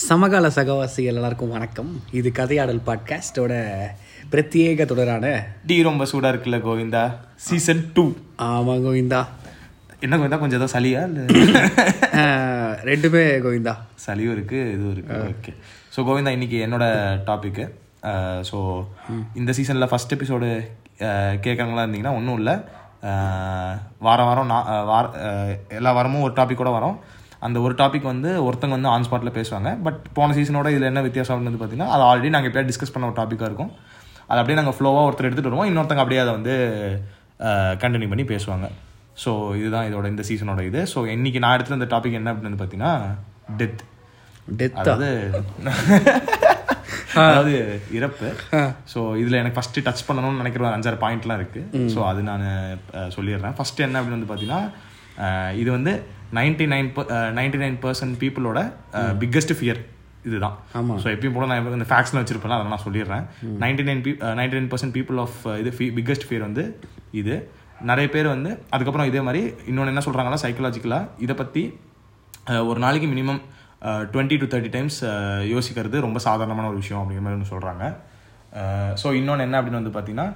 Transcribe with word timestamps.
சமகால 0.00 0.46
சகவாசிகள் 0.56 1.16
எல்லாருக்கும் 1.18 1.50
வணக்கம். 1.54 1.90
இது 2.18 2.28
கதையாடல் 2.38 2.78
பாட்காஸ்டோட 2.86 3.52
பிரத்யேக 4.32 4.84
தொடரான 4.92 5.24
டீ 5.68 5.76
ரொம்ப 5.88 6.04
சூடா 6.12 6.28
இருக்குல்ல 6.32 6.58
கோவிந்தா? 6.66 7.02
சீசன் 7.46 7.82
டூ 7.96 8.04
ஆமா 8.46 8.74
கோவிந்தா. 8.86 9.20
என்ன 10.04 10.14
கோவிந்தா 10.16 10.38
கொஞ்சம் 10.42 10.60
ஏதோ 10.60 10.70
சளியா 10.76 11.02
இல்ல? 11.10 11.20
ரெண்டுமே 12.90 13.24
கோவிந்தா. 13.46 13.74
சளியும் 14.06 14.34
இருக்கு 14.36 14.58
இதுவும் 14.74 14.94
இருக்கு. 14.96 15.20
ஓகே 15.30 15.54
ஸோ 15.94 16.06
கோவிந்தா 16.08 16.36
இன்னைக்கு 16.38 16.58
என்னோட 16.66 16.84
டாபிக்கு 17.30 17.66
ஸோ 18.50 18.58
இந்த 19.40 19.52
சீசனில் 19.58 19.90
ஃபர்ஸ்ட் 19.92 20.18
எபிசோடு 20.18 20.50
கேட்குறவங்களா 21.44 21.86
இருந்தீங்கன்னா 21.86 22.18
ஒன்றும் 22.20 22.38
இல்லை. 22.42 22.54
வாரம் 24.06 24.30
வாரம் 24.30 24.52
நான் 24.54 24.86
வார 24.92 25.04
எல்லா 25.80 25.92
வாரமும் 25.98 26.26
ஒரு 26.28 26.34
டாபிக் 26.40 26.62
கூட 26.62 26.72
வரும். 26.80 26.96
அந்த 27.46 27.58
ஒரு 27.66 27.74
டாபிக் 27.80 28.10
வந்து 28.12 28.30
ஒருத்தங்க 28.46 28.74
வந்து 28.78 28.90
ஆன் 28.94 29.06
ஸ்பாட்டில் 29.06 29.36
பேசுவாங்க. 29.38 29.70
பட் 29.86 30.00
போன 30.18 30.34
சீசனோட 30.38 30.68
இதில் 30.74 30.90
என்ன 30.90 31.02
வித்தியாசம் 31.08 31.34
அப்படின்னு 31.34 31.50
வந்து 31.50 31.62
பார்த்தீங்கன்னா 31.62 31.92
அது 31.96 32.04
ஆல்ரெடி 32.10 32.32
நாங்கள் 32.34 32.50
எப்படியா 32.50 32.68
டிஸ்கஸ் 32.70 32.94
பண்ண 32.94 33.08
ஒரு 33.10 33.18
டாப்பிக்காக 33.20 33.50
இருக்கும். 33.50 33.72
அது 34.30 34.40
அப்படியே 34.40 34.58
நாங்கள் 34.60 34.76
ஃப்ளோவாக 34.78 35.06
ஒருத்தர் 35.08 35.28
எடுத்துகிட்டு 35.28 35.52
வருவோம். 35.52 35.70
இன்னொருத்தங்க 35.70 36.04
அப்படியே 36.04 36.22
அதை 36.24 36.32
வந்து 36.38 36.54
கண்டினியூ 37.84 38.10
பண்ணி 38.12 38.26
பேசுவாங்க. 38.34 38.66
ஸோ 39.22 39.30
இதுதான் 39.60 39.88
இதோட 39.88 40.06
இந்த 40.12 40.24
சீசனோட 40.28 40.60
இது. 40.68 40.82
ஸோ 40.92 40.98
இன்னைக்கு 41.16 41.42
நான் 41.44 41.54
எடுத்துகிற 41.56 41.80
இந்த 41.80 41.88
டாபிக் 41.94 42.18
என்ன 42.20 42.32
அப்படின்னு 42.34 42.60
பார்த்தீங்கன்னா 42.60 42.94
டெத் 43.60 43.82
டெத்தா 44.60 44.84
அதாவது 44.84 45.08
அதாவது 47.24 47.54
இறப்பு. 47.98 48.28
ஸோ 48.92 49.00
இதில் 49.22 49.38
எனக்கு 49.40 49.56
ஃபர்ஸ்ட் 49.58 49.78
டச் 49.86 50.06
பண்ணணும்னு 50.08 50.40
நினைக்கிற 50.42 50.62
ஒரு 50.66 50.74
அஞ்சாறு 50.76 50.98
பாயிண்ட்லாம் 51.04 51.40
இருக்கு. 51.40 51.60
ஸோ 51.94 52.00
அது 52.10 52.22
நான் 52.30 52.46
சொல்லிடுறேன். 53.16 53.56
ஃபர்ஸ்ட் 53.58 53.84
என்ன 53.86 53.98
அப்படின்னு 54.00 54.18
வந்து 54.18 54.30
பார்த்தீங்கன்னா 54.30 54.62
இது 55.62 55.70
வந்து 55.76 55.92
ninety 56.38 56.66
nine 56.72 56.88
ninety 57.38 57.58
nine 57.62 57.78
percent 57.84 58.16
பீப்புளோட 58.22 58.60
பிக்கஸ்ட் 59.22 59.54
ஃபியர் 59.58 59.80
இதுதான். 60.28 60.56
ஸோ 61.02 61.06
எப்பயும் 61.14 61.34
போல 61.36 61.46
நான் 61.50 61.72
இந்த 61.78 61.88
ஃபேக்ஸ்லாம் 61.90 62.22
வச்சிருப்பேன் 62.22 62.54
அதை 62.56 62.70
நான் 62.74 62.84
சொல்லிடுறேன். 62.86 63.24
Ninety 63.62 63.84
nine 63.88 64.02
B 64.04 64.10
ninety 64.40 64.56
nine 64.58 64.70
percent 64.74 64.94
people 64.98 65.18
of 65.24 65.38
இது 65.62 65.70
பிக்கஸ்ட் 65.98 66.26
ஃபியர் 66.28 66.44
வந்து 66.48 66.64
இது. 67.22 67.36
நிறைய 67.90 68.08
பேர் 68.14 68.28
வந்து 68.34 68.50
அதுக்கப்புறம் 68.74 69.08
இதே 69.10 69.20
மாதிரி 69.26 69.40
இன்னொன்று 69.70 69.92
என்ன 69.92 70.02
சொல்கிறாங்கன்னா 70.06 70.42
சைக்கலாஜிக்கலாக 70.44 71.08
இதை 71.24 71.34
பற்றி 71.40 71.62
ஒரு 72.68 72.78
நாளைக்கு 72.84 73.08
minimum 73.14 73.40
twenty 74.12 74.36
to 74.42 74.46
thirty 74.52 74.70
times 74.76 74.98
யோசிக்கிறது 75.54 75.96
ரொம்ப 76.06 76.18
சாதாரணமான 76.26 76.68
ஒரு 76.72 76.78
விஷயம் 76.82 77.00
அப்படிங்கிற 77.00 77.24
மாதிரி 77.24 77.38
ஒன்று 77.38 77.52
சொல்கிறாங்க 77.54 77.84
ஸோ 79.02 79.08
இன்னொன்று 79.20 79.46
என்ன 79.46 79.58
அப்படின்னு 79.58 79.80
வந்து 79.80 79.94
பார்த்தீங்கன்னா 79.96 80.28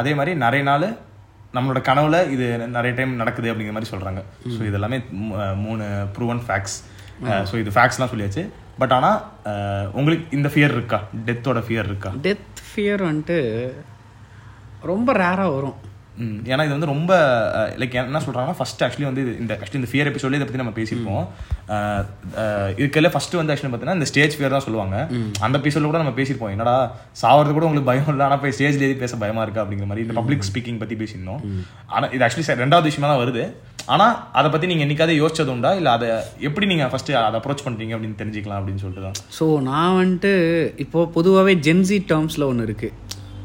அதே 0.00 0.12
மாதிரி 0.18 0.32
நிறைய 0.44 0.62
நாள் 0.70 0.86
நம்மளோட 1.54 1.80
கனவுல 1.82 2.30
இது 2.30 2.46
நிறைய 2.68 2.94
டைம் 2.94 3.14
நடக்குது 3.14 3.52
அப்படிங்கிற 3.52 3.72
மாதிரி 3.72 3.90
சொல்கிறாங்க 3.90 4.20
ஸோ 4.48 4.60
இது 4.60 4.72
எல்லாமே 4.72 4.98
மூ- 5.18 5.36
அஹ், 5.36 5.56
மூணு 5.56 5.84
ப்ரூவன் 6.12 6.42
ஃபேக்ட்ஸ் 6.46 6.76
ஸோ 7.44 7.56
இது 7.56 7.70
ஃபேக்ட்ஸ்லாம் 7.70 8.10
சொல்லியாச்சு. 8.10 8.42
பட் 8.78 8.92
ஆனால் 8.92 9.18
உங்களுக்கு 9.92 10.26
இந்த 10.30 10.48
ஃபியர் 10.48 10.72
இருக்கா? 10.72 10.98
டெத்தோட 11.26 11.58
ஃபியர் 11.60 11.84
இருக்கா? 11.84 12.10
டெத் 12.22 12.60
ஃபியர் 12.66 13.02
வந்துட்டு 13.04 13.38
ரொம்ப 14.82 15.12
ரேராக 15.14 15.54
வரும். 15.54 15.78
ஏன்னா 16.52 16.62
இது 16.66 16.74
வந்து 16.76 16.90
ரொம்ப 16.92 17.12
லைக் 17.80 17.94
என்ன 18.00 18.20
சொல்றாங்கன்னா 18.26 18.56
ஃபர்ஸ்ட் 18.58 18.82
ஆக்சுவலி 18.84 19.06
வந்து 19.08 19.22
இந்த 19.42 19.52
ஆக்சுவலி 19.56 19.80
இந்த 19.80 19.90
ஃபியர் 19.92 20.08
எபிசோட்ல 20.10 20.38
இதை 20.38 20.46
பத்தி 20.48 20.62
நம்ம 20.62 20.74
பேசியிருப்போம். 20.78 21.24
இதுக்கெல்லாம் 22.80 23.14
ஃபர்ஸ்ட் 23.16 23.36
வந்து 23.40 23.52
ஆக்சுவலி 23.54 23.70
பார்த்தீங்கன்னா 23.70 23.98
இந்த 24.00 24.08
ஸ்டேஜ் 24.10 24.36
ஃபியர் 24.38 24.54
தான் 24.56 24.66
சொல்லுவாங்க. 24.66 24.96
அந்த 25.46 25.54
எபிசோட்ல 25.62 25.90
கூட 25.90 26.00
நம்ம 26.02 26.14
பேசியிருப்போம். 26.18 26.52
என்னடா 26.54 26.74
சாவறது 27.22 27.54
கூட 27.58 27.66
உங்களுக்கு 27.68 27.90
பயம் 27.90 28.10
இல்லை 28.14 28.26
ஆனால் 28.28 28.42
போய் 28.44 28.54
ஸ்டேஜ்ல 28.58 28.86
ஏறி 28.88 28.96
பேச 29.04 29.16
பயமா 29.22 29.44
இருக்கா 29.46 29.62
அப்படிங்கிற 29.64 29.88
மாதிரி 29.90 30.04
இந்த 30.06 30.16
பப்ளிக் 30.20 30.46
ஸ்பீக்கிங் 30.50 30.80
பத்தி 30.82 30.96
பேசியிருந்தோம். 31.02 31.42
ஆனா 31.94 32.08
இது 32.16 32.24
ஆக்சுவலி 32.28 32.62
ரெண்டாவது 32.64 32.90
விஷயமா 32.90 33.10
தான் 33.12 33.22
வருது. 33.24 33.44
ஆனா 33.94 34.06
அதை 34.38 34.48
பத்தி 34.54 34.66
நீங்க 34.70 34.84
என்னைக்காவது 34.86 35.20
யோசிச்சது 35.20 35.52
உண்டா? 35.52 35.70
இல்ல 35.80 35.90
அதை 35.96 36.08
எப்படி 36.48 36.66
நீங்க 36.72 36.86
ஃபர்ஸ்ட் 36.92 37.12
அதை 37.26 37.36
அப்ரோச் 37.40 37.66
பண்றீங்க 37.66 37.94
அப்படின்னு 37.96 38.18
தெரிஞ்சுக்கலாம் 38.22 38.58
அப்படின்னு 38.60 38.82
சொல்லிட்டு 38.84 39.06
தான். 39.06 39.16
ஸோ 39.38 39.44
நான் 39.68 39.96
வந்துட்டு 40.00 40.32
இப்போ 40.86 41.06
பொதுவாகவே 41.18 41.54
ஜென்சி 41.68 41.98
டேர்ம்ஸில் 42.10 42.48
ஒன்று 42.50 42.66
இருக்குது 42.68 42.94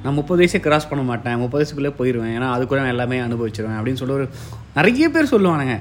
நான் 0.03 0.13
முப்பது 0.13 0.45
வயசே 0.45 0.59
கிராஸ் 0.59 0.89
பண்ண 0.89 1.03
மாட்டேன் 1.03 1.35
முப்பது 1.35 1.65
வயசுக்குள்ளே 1.65 1.91
போயிடுவேன் 1.91 2.31
ஏன்னா 2.31 2.55
அதுக்குள்ள 2.55 2.75
நான் 2.75 2.87
எல்லாமே 2.87 3.19
அனுபவிச்சிருவேன் 3.19 3.77
அப்படின்னு 3.79 3.93
சொல்லி 3.93 4.13
ஒரு 4.13 4.29
நிறைய 4.75 5.09
பேர் 5.09 5.41
சொல்லுவானுங்க. 5.41 5.79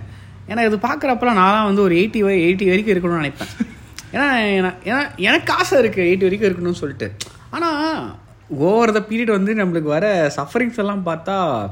ஏன்னா 0.49 0.66
இது 0.66 0.77
பார்க்குறப்பலாம் 0.77 1.37
நான்லாம் 1.37 1.65
வந்து 1.65 1.83
ஒரு 1.83 1.94
எயிட்டி 1.94 2.19
வரை 2.19 2.53
எயிட்டி 2.53 2.66
வரைக்கும் 2.66 2.97
இருக்கணும்னு 2.97 3.25
நினைப்பேன். 3.25 3.66
ஏன்னா 4.12 4.25
ஏன்னா- 4.59 4.75
ஏன்னா 4.84 5.16
எனக்கு 5.16 5.53
ஆசை 5.53 5.87
இருக்குது 5.87 5.91
எயிட்டி 5.91 6.21
வரைக்கும் 6.21 6.50
இருக்கணும்னு 6.50 6.72
சொல்லிட்டு. 6.72 7.12
ஆனால் 7.50 8.15
ஓவர் 8.49 8.93
த 8.93 9.05
பீரியட் 9.09 9.31
வந்து 9.31 9.55
நம்மளுக்கு 9.55 9.83
வர 9.83 10.33
சஃபரிங்ஸ் 10.37 10.78
எல்லாம் 10.78 11.06
பார்த்தா 11.06 11.71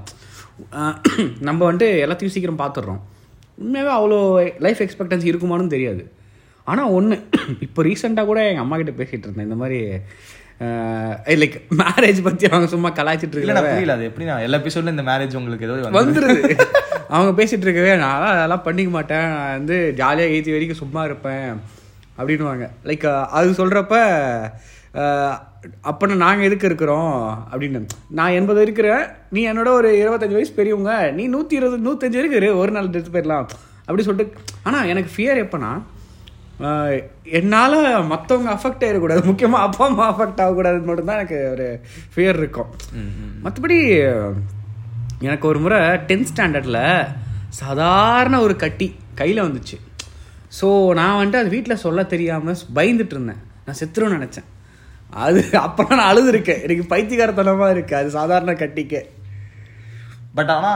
நம்ம 1.41 1.73
வந்துட்டு 1.73 1.77
எல்லாத்தையும் 1.77 2.27
சீக்கிரம் 2.27 2.59
பார்த்துடுறோம். 2.59 3.01
உண்மையாகவே 3.55 4.07
அவ்வளோ 4.07 4.53
லைஃப் 4.61 4.81
எக்ஸ்பெக்டன்சி 4.81 5.27
இருக்குமானு 5.27 5.67
தெரியாது. 5.67 6.13
ஆனால் 6.65 6.89
ஒன்று 6.89 7.29
இப்போ 7.61 7.83
ரீசெண்டாக 7.83 8.25
கூட 8.25 8.43
எங்கள் 8.43 8.63
அம்மா 8.63 8.77
கிட்ட 8.77 9.03
பேசிகிட்டு 9.03 9.19
இருந்தேன் 9.19 9.45
இந்த 9.45 9.55
மாதிரி 9.55 9.91
லைக் 11.41 11.57
மேரேஜ் 11.77 12.23
பற்றி 12.23 12.49
அவங்க 12.49 12.67
சும்மா 12.67 12.91
கலாய்ச்சிட்டு 12.91 13.37
இருக்க 13.37 13.53
நான் 13.53 13.63
புரியல 13.63 13.93
அது 13.93 14.05
எப்படி 14.05 14.25
நான் 14.25 14.41
எல்லா 14.41 14.59
எபிசோட்ல 14.59 14.89
இந்த 14.89 15.03
மேரேஜ் 15.03 15.37
உங்களுக்கு 15.37 15.67
ஏதோ 15.69 15.89
வந்து 15.89 16.21
வந்துருது. 16.21 16.61
அவங்க 17.15 17.43
பேசிட்டு 17.43 17.67
இருக்கவே 17.67 17.97
நான் 17.97 18.23
அதெல்லாம் 18.23 18.63
பண்ணிக்க 18.63 18.91
மாட்டேன். 18.91 19.29
நான் 19.29 19.57
வந்து 19.57 19.93
ஜாலியாக 19.97 20.35
ஏற்றி 20.35 20.51
வரைக்கும் 20.51 20.79
சும்மா 20.79 21.05
இருப்பேன். 21.05 21.49
அப்படின்னுவாங்க. 22.19 22.69
லைக் 22.85 23.07
அது 23.23 23.51
சொல்கிறப்ப 23.51 23.95
அப்போ 25.81 26.07
நாங்கள் 26.07 26.47
எதுக்கு 26.47 26.67
இருக்கிறோம்? 26.67 27.47
அப்படின்னு. 27.53 27.81
நான் 28.11 28.31
எண்பது 28.31 28.63
இருக்கிறேன். 28.63 29.03
நீ 29.31 29.53
என்னோட 29.53 29.67
ஒரு 29.67 29.91
இருபத்தஞ்சு 30.03 30.39
வயசு 30.39 30.53
பெரியவங்க. 30.53 31.11
நீ 31.11 31.27
நூற்றி 31.27 31.57
இருபது 31.57 31.83
நூற்றஞ்சு 31.87 32.19
வரைக்கும் 32.21 32.41
இரு. 32.43 32.59
ஒரு 32.59 32.73
நாள் 32.73 32.89
எடுத்து 32.89 33.21
போயிடலாம். 33.21 33.47
அப்படி 33.81 34.03
சொல்லிட்டு 34.03 34.41
ஆனால் 34.63 34.87
எனக்கு 34.87 35.11
ஃபியர் 35.17 35.43
எப்போனா 35.45 35.83
என்னால் 37.39 37.77
மற்றவங்க 38.11 38.51
அஃபெக்ட் 38.55 38.85
ஆகிடக்கூடாது 38.87 39.21
முக்கியமாக 39.29 39.67
அப்பா 39.67 39.85
அம்மா 39.91 40.07
அஃபெக்ட் 40.13 40.43
ஆகக்கூடாதுன்னு 40.45 40.89
மட்டும்தான் 40.91 41.19
எனக்கு 41.21 41.39
ஒரு 41.53 41.67
ஃபியர் 42.13 42.39
இருக்கும். 42.43 42.71
மற்றபடி 43.45 43.79
எனக்கு 45.29 45.47
ஒரு 45.53 45.61
முறை 45.65 45.79
டென்த் 46.11 46.31
ஸ்டாண்டர்டில் 46.33 46.83
சாதாரண 47.63 48.35
ஒரு 48.47 48.57
கட்டி 48.65 48.89
கையில் 49.21 49.47
வந்துச்சு. 49.47 49.79
ஸோ 50.59 50.67
நான் 50.99 51.17
வந்துட்டு 51.19 51.43
அது 51.43 51.55
வீட்டில் 51.57 51.83
சொல்ல 51.85 52.05
தெரியாமல் 52.15 52.63
பயந்துட்டு 52.79 53.17
இருந்தேன். 53.17 53.41
நான் 53.65 53.79
செத்துருன்னு 53.81 54.19
நினச்சேன். 54.19 54.49
அது 55.25 55.41
அப்புறம் 55.67 55.97
நான் 55.99 56.11
அழுதுருக்கேன். 56.13 56.63
எனக்கு 56.67 56.85
பைத்தியகாரத்தனமாக 56.93 57.75
இருக்குது 57.77 58.01
அது 58.01 58.11
சாதாரண 58.19 58.53
கட்டிக்கு. 58.63 59.01
பட் 60.31 60.51
ஆனா 60.51 60.69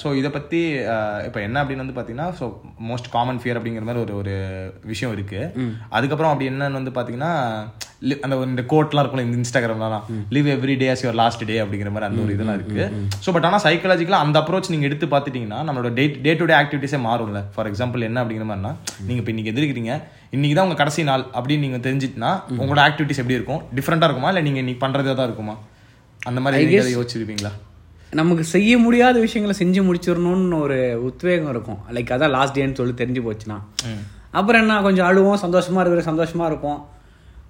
ஸோ 0.00 0.08
இதை 0.14 0.30
பத்தி 0.30 0.60
அஹ், 0.92 1.20
இப்ப 1.26 1.38
என்ன 1.40 1.56
அப்படின்னு 1.60 1.82
வந்து 1.82 1.96
பாத்தீங்கன்னா 1.96 2.28
ஸோ 2.38 2.44
மோஸ்ட் 2.88 3.08
காமன் 3.12 3.38
ஃபியர் 3.40 3.58
அப்படிங்கிற 3.58 3.84
மாதிரி 3.84 4.02
ஒரு 4.02 4.14
ஒரு 4.16 4.32
விஷயம் 4.84 5.12
இருக்கு. 5.12 5.40
அதுக்கப்புறம் 5.92 6.32
அப்படி 6.32 6.48
என்னன்னு 6.50 6.78
வந்து 6.78 6.92
பாத்தீங்கன்னா 6.96 7.30
li- 8.02 8.18
அந்த 8.20 8.36
இந்த 8.46 8.62
கோட்லாம் 8.68 9.02
இருக்கும்ல 9.02 9.24
இந்த 9.26 9.38
இன்ஸ்டாகிராம்லாம் 9.38 10.04
live 10.34 10.48
every 10.54 10.74
day 10.76 10.88
as 10.88 11.02
your 11.04 11.14
last 11.14 11.44
day 11.44 11.56
அப்படிங்கிற 11.60 11.92
மாதிரி 11.92 12.08
அந்த 12.08 12.20
ஒரு 12.24 12.34
இதெல்லாம் 12.36 12.58
இருக்கு. 12.58 12.84
ஸோ 13.24 13.32
பட் 13.32 13.46
ஆனா 13.46 13.60
சைக்காலஜிக்கலா 13.66 14.22
அந்த 14.24 14.36
அப்ரோச் 14.40 14.72
நீங்க 14.72 14.86
எடுத்து 14.86 15.08
பார்த்துட்டீங்கன்னா 15.08 15.60
நம்மளோட 15.68 15.92
டே 15.94 16.06
டே 16.24 16.34
டு 16.34 16.46
டே 16.46 16.56
ஆக்டிவிட்டிஸே 16.58 17.00
மாறும்ல. 17.04 17.42
ஃபார் 17.54 17.70
எக்ஸாம்பிள் 17.70 18.08
என்ன 18.08 18.20
அப்படிங்கிற 18.22 18.48
மாதிரினா 18.48 18.72
நீங்க 19.02 19.18
இப்போ 19.18 19.32
இன்னைக்கு 19.34 19.54
எதிர்க்கிறீங்க 19.54 19.92
இன்னைக்கு 20.32 20.54
தான் 20.54 20.68
உங்க 20.68 20.78
கடைசி 20.78 21.04
நாள் 21.04 21.26
அப்படின்னு 21.34 21.60
நீங்க 21.60 21.80
தெரிஞ்சுட்டுனா 21.80 22.32
உங்களோட 22.58 22.82
ஆக்டிவிட்டிஸ் 22.86 23.22
எப்படி 23.22 23.38
இருக்கும்? 23.38 23.62
டிஃப்ரெண்டா 23.76 24.08
இருக்குமா? 24.08 24.28
இல்ல 24.28 24.42
நீங்க 24.42 24.58
இன்னைக்கு 24.58 24.84
பண்றதே 24.84 25.14
தான் 25.14 25.28
இருக்குமா? 25.28 25.56
அந்த 26.20 26.40
மாதிரி 26.40 26.64
யோசிச்சிருப்பீங்களா? 26.94 27.52
நமக்கு 28.10 28.44
செய்ய 28.44 28.78
முடியாத 28.78 29.20
விஷயங்களை 29.20 29.58
செஞ்சு 29.60 29.82
முடிச்சிடணும்னு 29.82 30.60
ஒரு 30.60 31.04
உத்வேகம் 31.04 31.50
இருக்கும். 31.50 31.78
லைக் 31.90 32.18
அதான் 32.18 32.30
லாஸ்ட் 32.30 32.58
டேன்னு 32.58 32.74
சொல்லி 32.74 32.92
தெரிஞ்சு 32.92 33.24
போச்சுன்னா. 33.24 33.58
அப்புறம் 34.30 34.60
என்ன 34.60 34.82
கொஞ்சம் 34.82 35.06
அழுவோம் 35.06 35.44
சந்தோஷமா 35.44 35.86
இருக்கிற 35.86 36.02
சந்தோஷமா 36.02 36.46
இருப்போம். 36.46 36.88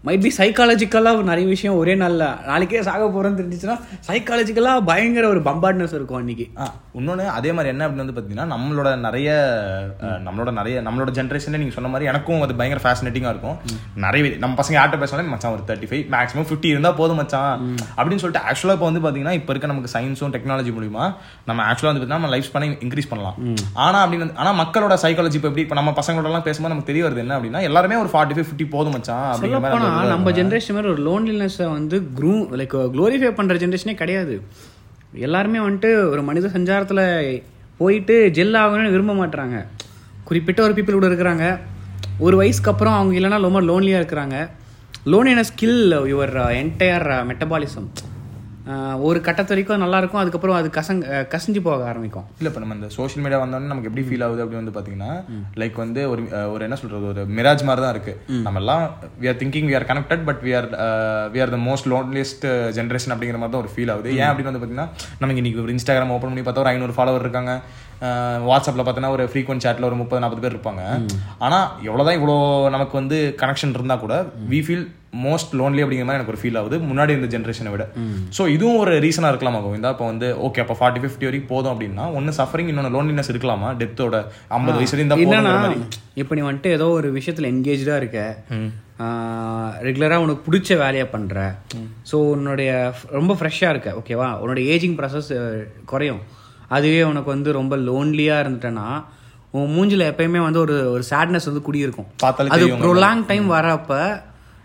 மைட் 0.05 0.23
பி 0.25 0.31
சைக்காலஜிக்கலாக 0.37 1.25
நிறைய 1.31 1.47
விஷயம் 1.55 1.79
ஒரே 1.81 1.95
நாளில் 2.03 2.23
நாளைக்கே 2.51 2.81
சாக 2.87 3.01
போகிறோன்னு 3.07 3.39
தெரிஞ்சிச்சுன்னா 3.41 3.75
சைக்காலஜிக்கலாக 4.07 4.85
பயங்கர 4.91 5.25
ஒரு 5.33 5.41
பம்பாட்னஸ் 5.49 5.95
இருக்கும் 5.97 6.19
அன்னைக்கு. 6.21 6.47
ஆ 6.63 6.67
இன்னொன்று 6.99 7.25
அதே 7.39 7.51
மாதிரி 7.57 7.71
என்ன 7.73 7.83
அப்படின்னு 7.87 8.05
வந்து 8.05 8.15
பார்த்தீங்கன்னா 8.17 8.47
நம்மளோட 8.53 8.89
நிறைய 9.07 9.29
நம்மளோட 10.27 10.51
நிறைய 10.61 10.77
நம்மளோட 10.87 11.11
ஜென்ரேஷன்ல 11.19 11.61
நீங்கள் 11.63 11.77
சொன்ன 11.79 11.91
மாதிரி 11.95 12.09
எனக்கும் 12.13 12.45
அது 12.47 12.57
பயங்கர 12.61 12.83
ஃபேசினேட்டிங்காக 12.85 13.35
இருக்கும். 13.35 13.59
நிறைய 14.05 14.31
நம்ம 14.45 14.57
பசங்க 14.61 14.77
யார்கிட்ட 14.79 15.01
பேசினாலும் 15.03 15.35
மச்சான் 15.35 15.55
ஒரு 15.57 15.65
தேர்ட்டி 15.69 15.91
ஃபைவ் 15.91 16.03
மேக்ஸிமம் 16.17 16.49
ஃபிஃப்டி 16.51 16.71
இருந்தால் 16.75 16.97
போதும் 17.01 17.21
மச்சான். 17.23 17.53
அப்படின்னு 17.99 18.23
சொல்லிட்டு 18.25 18.45
ஆக்சுவலாக 18.49 18.79
இப்போ 18.79 18.89
வந்து 18.91 19.03
பார்த்தீங்கன்னா 19.05 19.37
இப்போ 19.41 19.53
இருக்க 19.55 19.73
நமக்கு 19.75 19.93
சயின்ஸும் 19.97 20.35
டெக்னாலஜி 20.39 20.75
மூலிமா 20.79 21.05
நம்ம 21.51 21.61
ஆக்சுவலாக 21.69 21.93
வந்து 21.93 22.03
பார்த்தீங்கன்னா 22.03 22.23
நம்ம 22.23 22.33
லைஃப் 22.37 22.49
ஸ்பேனை 22.51 22.71
இன்க்ரீஸ் 22.89 23.11
பண்ணலாம் 23.13 23.37
ஆனால் 23.85 24.03
அப்படின்னு 24.07 24.33
ஆனால் 24.41 24.59
மக்களோட 24.63 24.97
சைக்காலஜி 25.05 25.39
இப்போ 25.41 25.51
எப்படி 25.53 25.67
இப்போ 25.67 25.79
நம்ம 25.81 25.95
பசங்களோடலாம் 26.01 26.47
பேசும்போது 26.49 26.75
நமக்கு 26.75 26.93
தெரிய 26.93 27.05
வருது 27.09 27.25
என்ன 27.27 27.37
அப்படின்னா 27.41 27.63
எல்லாருமே 27.71 28.01
ஒரு 28.07 28.13
ஃபார்ட்டி 28.15 28.37
ஃபைவ் 28.37 28.49
ஃபிஃப்டி 28.51 28.69
போதும் 28.77 28.97
மச்சான் 28.99 29.31
அப்படிங்கிற 29.33 29.63
மாதிரி 29.63 29.89
நம்ம 30.13 30.31
ஜென்ரேஷன் 30.31 30.77
மாதிரி 30.77 30.93
ஒரு 30.93 31.03
லோன்லினஸை 31.09 31.67
வந்து 31.73 31.97
க்ரூ 32.19 32.35
லைக் 32.61 32.77
க்ளோரிஃபை 32.95 33.31
பண்ணுற 33.41 33.57
ஜென்ரேஷனே 33.63 33.95
கிடையாது. 33.95 34.43
எல்லாருமே 35.27 35.59
வந்துட்டு 35.59 35.91
ஒரு 36.11 36.23
மனித 36.23 36.49
சஞ்சாரத்தில் 36.49 37.05
போயிட்டு 37.79 38.31
ஜெல் 38.35 38.57
ஆகணும்னு 38.63 38.95
விரும்ப 38.97 39.15
மாட்றாங்க. 39.21 39.67
குறிப்பிட்ட 40.25 40.63
ஒரு 40.63 40.73
பீப்புள் 40.73 40.99
கூட 40.99 41.09
இருக்கிறாங்க. 41.09 41.59
ஒரு 42.19 42.37
வயசுக்கு 42.37 42.71
அப்புறம் 42.71 42.95
அவங்க 42.95 43.15
இல்லைன்னா 43.19 43.41
ரொம்ப 43.41 43.61
லோன்லியாக 43.71 44.03
இருக்கிறாங்க. 44.03 44.39
Loneliness 45.07 45.53
kill 45.57 45.93
your 46.15 46.35
entire 46.61 47.09
metabolism 47.29 47.87
ஒரு 49.09 49.19
கட்டத்து 49.27 49.53
வரைக்கும் 49.53 49.83
நல்லா 49.85 49.99
இருக்கும் 50.01 50.21
அதுக்கப்புறம் 50.23 50.57
அது 50.59 50.69
கசங் 50.77 51.01
கசிஞ்சு 51.33 51.61
போக 51.67 51.87
ஆரம்பிக்கும். 51.91 52.27
இல்ல 52.39 52.49
இப்ப 52.51 52.61
நம்ம 52.63 52.77
இந்த 52.79 52.89
சோஷியல் 52.97 53.25
மீடியா 53.25 53.41
வந்தோடனே 53.43 53.71
நமக்கு 53.73 53.91
எப்படி 53.91 54.05
ஃபீல் 54.09 54.25
ஆகுது 54.27 54.43
அப்படி 54.45 54.59
வந்து 54.61 54.75
பாத்தீங்கன்னா 54.77 55.13
லைக் 55.63 55.77
வந்து 55.85 56.03
ஒரு 56.13 56.23
ஒரு 56.55 56.63
என்ன 56.69 56.79
சொல்றது 56.83 57.07
ஒரு 57.13 57.25
மிராஜ் 57.39 57.67
மாதிரி 57.69 57.85
தான் 57.85 57.95
இருக்கு. 57.97 58.15
நம்ம 58.47 58.63
எல்லாம் 58.63 58.85
we 59.23 59.29
are 59.33 59.39
thinking 59.43 59.69
we 59.71 59.77
are 59.81 59.89
connected 59.91 60.25
but 60.31 60.43
we 60.47 60.55
are 60.61 60.69
we 61.35 61.41
are 61.45 61.55
the 61.57 61.61
most 61.69 61.89
loneliest 61.95 62.47
generation 62.79 63.15
அப்படிங்கிற 63.17 63.41
மாதிரி 63.43 63.55
தான் 63.57 63.65
ஒரு 63.65 63.73
ஃபீல் 63.75 63.93
ஆகுது. 63.95 64.11
ஏன் 64.21 64.29
அப்படின்னு 64.31 64.53
வந்து 64.53 64.63
பாத்தீங்கன்னா 64.65 64.89
நமக்கு 65.23 65.43
இன்னைக்கு 65.43 65.63
ஒரு 65.67 65.75
இன்ஸ்டாகிராம் 65.77 66.15
ஓப்பன் 66.17 66.33
பண்ணி 66.33 66.45
பார்த்தா 66.49 66.65
ஒரு 66.67 66.73
ஐநூறு 66.75 66.97
ஃபாலோவர் 66.99 67.27
இருக்காங்க. 67.27 67.55
வாட்ஸ்அப்பில் 68.51 68.83
பார்த்தீங்கன்னா 68.85 69.15
ஒரு 69.17 69.25
ஃப்ரீக்வெண்ட் 69.33 69.65
சேட்டில் 69.65 69.89
ஒரு 69.89 69.97
முப்பது 70.03 70.23
நாற்பது 70.23 70.43
பேர் 70.45 70.55
இருப்பாங்க. 70.57 70.83
ஆனால் 71.47 71.67
எவ்வளோதான் 71.89 72.19
இவ்வளோ 72.19 72.37
நமக்கு 72.77 72.95
வந்து 73.01 73.19
கனெக்ஷன் 73.43 73.75
இருந்தால் 73.79 74.03
கூட 74.05 74.15
வி 74.53 74.61
ஃபீல் 74.67 74.87
மோஸ்ட் 75.27 75.53
லோன்லி 75.59 75.81
அப்படிங்கிற 75.85 76.07
மாதிரி 76.09 76.19
எனக்கு 76.19 76.33
ஒரு 76.35 76.41
ஃபீல் 76.41 76.59
ஆகுது. 76.59 76.77
முன்னாடி 76.91 77.13
இருந்த 77.15 77.29
ஜென்ரேஷனை 77.35 77.71
விட. 77.75 77.85
ஸோ 78.37 78.43
இதுவும் 78.57 78.81
ஒரு 78.83 78.93
ரீசனாக 79.05 79.31
இருக்கலாமா 79.33 79.61
கோவிந்தா 79.65 79.91
இப்போ 79.95 80.07
வந்து 80.11 80.29
ஓகே 80.47 80.63
அப்போ 80.65 80.77
ஃபார்ட்டி 80.81 81.01
ஃபிஃப்டி 81.03 81.27
வரைக்கும் 81.29 81.53
போதும் 81.55 81.73
அப்படின்னா 81.73 82.05
ஒன்று 82.19 82.37
சஃபரிங் 82.39 82.71
இன்னொன்று 82.73 82.95
லோன்லினஸ் 82.97 83.31
இருக்கலாமா? 83.33 83.71
டெத்தோட 83.81 84.21
ஐம்பது 84.59 84.77
வயசு 84.79 84.95
வரையும் 84.95 85.11
இருந்தால் 85.11 85.25
என்னன்னா 85.25 85.53
போதுங்கிற 85.53 85.65
மாதிரி. 85.67 86.01
இப்போ 86.23 86.35
நீ 86.39 86.45
வந்துட்டு 86.49 86.73
ஏதோ 86.79 86.89
ஒரு 86.99 87.11
விஷயத்துல 87.19 87.51
என்கேஜா 87.55 87.97
இருக்க. 88.03 88.21
ரெகுலராக 89.89 90.25
உனக்கு 90.27 90.45
பிடிச்ச 90.49 90.79
வேலையை 90.85 91.07
பண்ற. 91.15 91.45
ஸோ 92.11 92.17
உன்னுடைய 92.33 92.71
ரொம்ப 93.19 93.35
ஃப்ரெஷ்ஷாக 93.41 93.75
இருக்க. 93.75 93.91
ஓகேவா 94.01 94.29
உன்னோட 94.43 94.63
ஏஜிங் 94.75 94.97
ப்ராசஸ் 95.01 95.31
குறையும். 95.93 96.23
அதுவே 96.77 97.03
உனக்கு 97.13 97.31
வந்து 97.37 97.59
ரொம்ப 97.61 97.75
லோன்லியாக 97.91 98.43
இருந்துட்டேன்னா 98.45 98.89
உன் 99.59 99.71
மூஞ்சில 99.77 100.03
எப்பயுமே 100.11 100.41
வந்து 100.49 100.61
ஒரு 100.65 100.75
ஒரு 100.95 101.05
சேட்னஸ் 101.13 101.49
வந்து 101.51 101.67
குடியிருக்கும். 101.69 102.11
அது 102.57 102.67
ப்ரொலாங் 102.83 103.23
டைம் 103.31 103.47
வரப்ப 103.59 103.97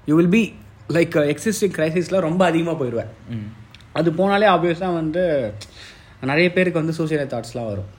you 0.10 0.16
will 0.20 0.34
be 0.38 0.44
like 0.96 1.16
existing 1.34 1.76
கிரைசிஸ்லாம் 1.78 2.28
ரொம்ப 2.30 2.42
அதிகமாக 2.50 2.78
போயிடுவேன் 2.80 3.12
அது 4.00 4.10
போனாலே 4.20 4.48
ஆப்வியஸாக 4.54 4.98
வந்து 5.02 5.24
நிறைய 6.30 6.48
பேருக்கு 6.54 6.82
வந்து 6.82 6.98
சூசைட் 6.98 7.34
தாட்ஸ்லாம் 7.34 7.70
வரும். 7.72 7.92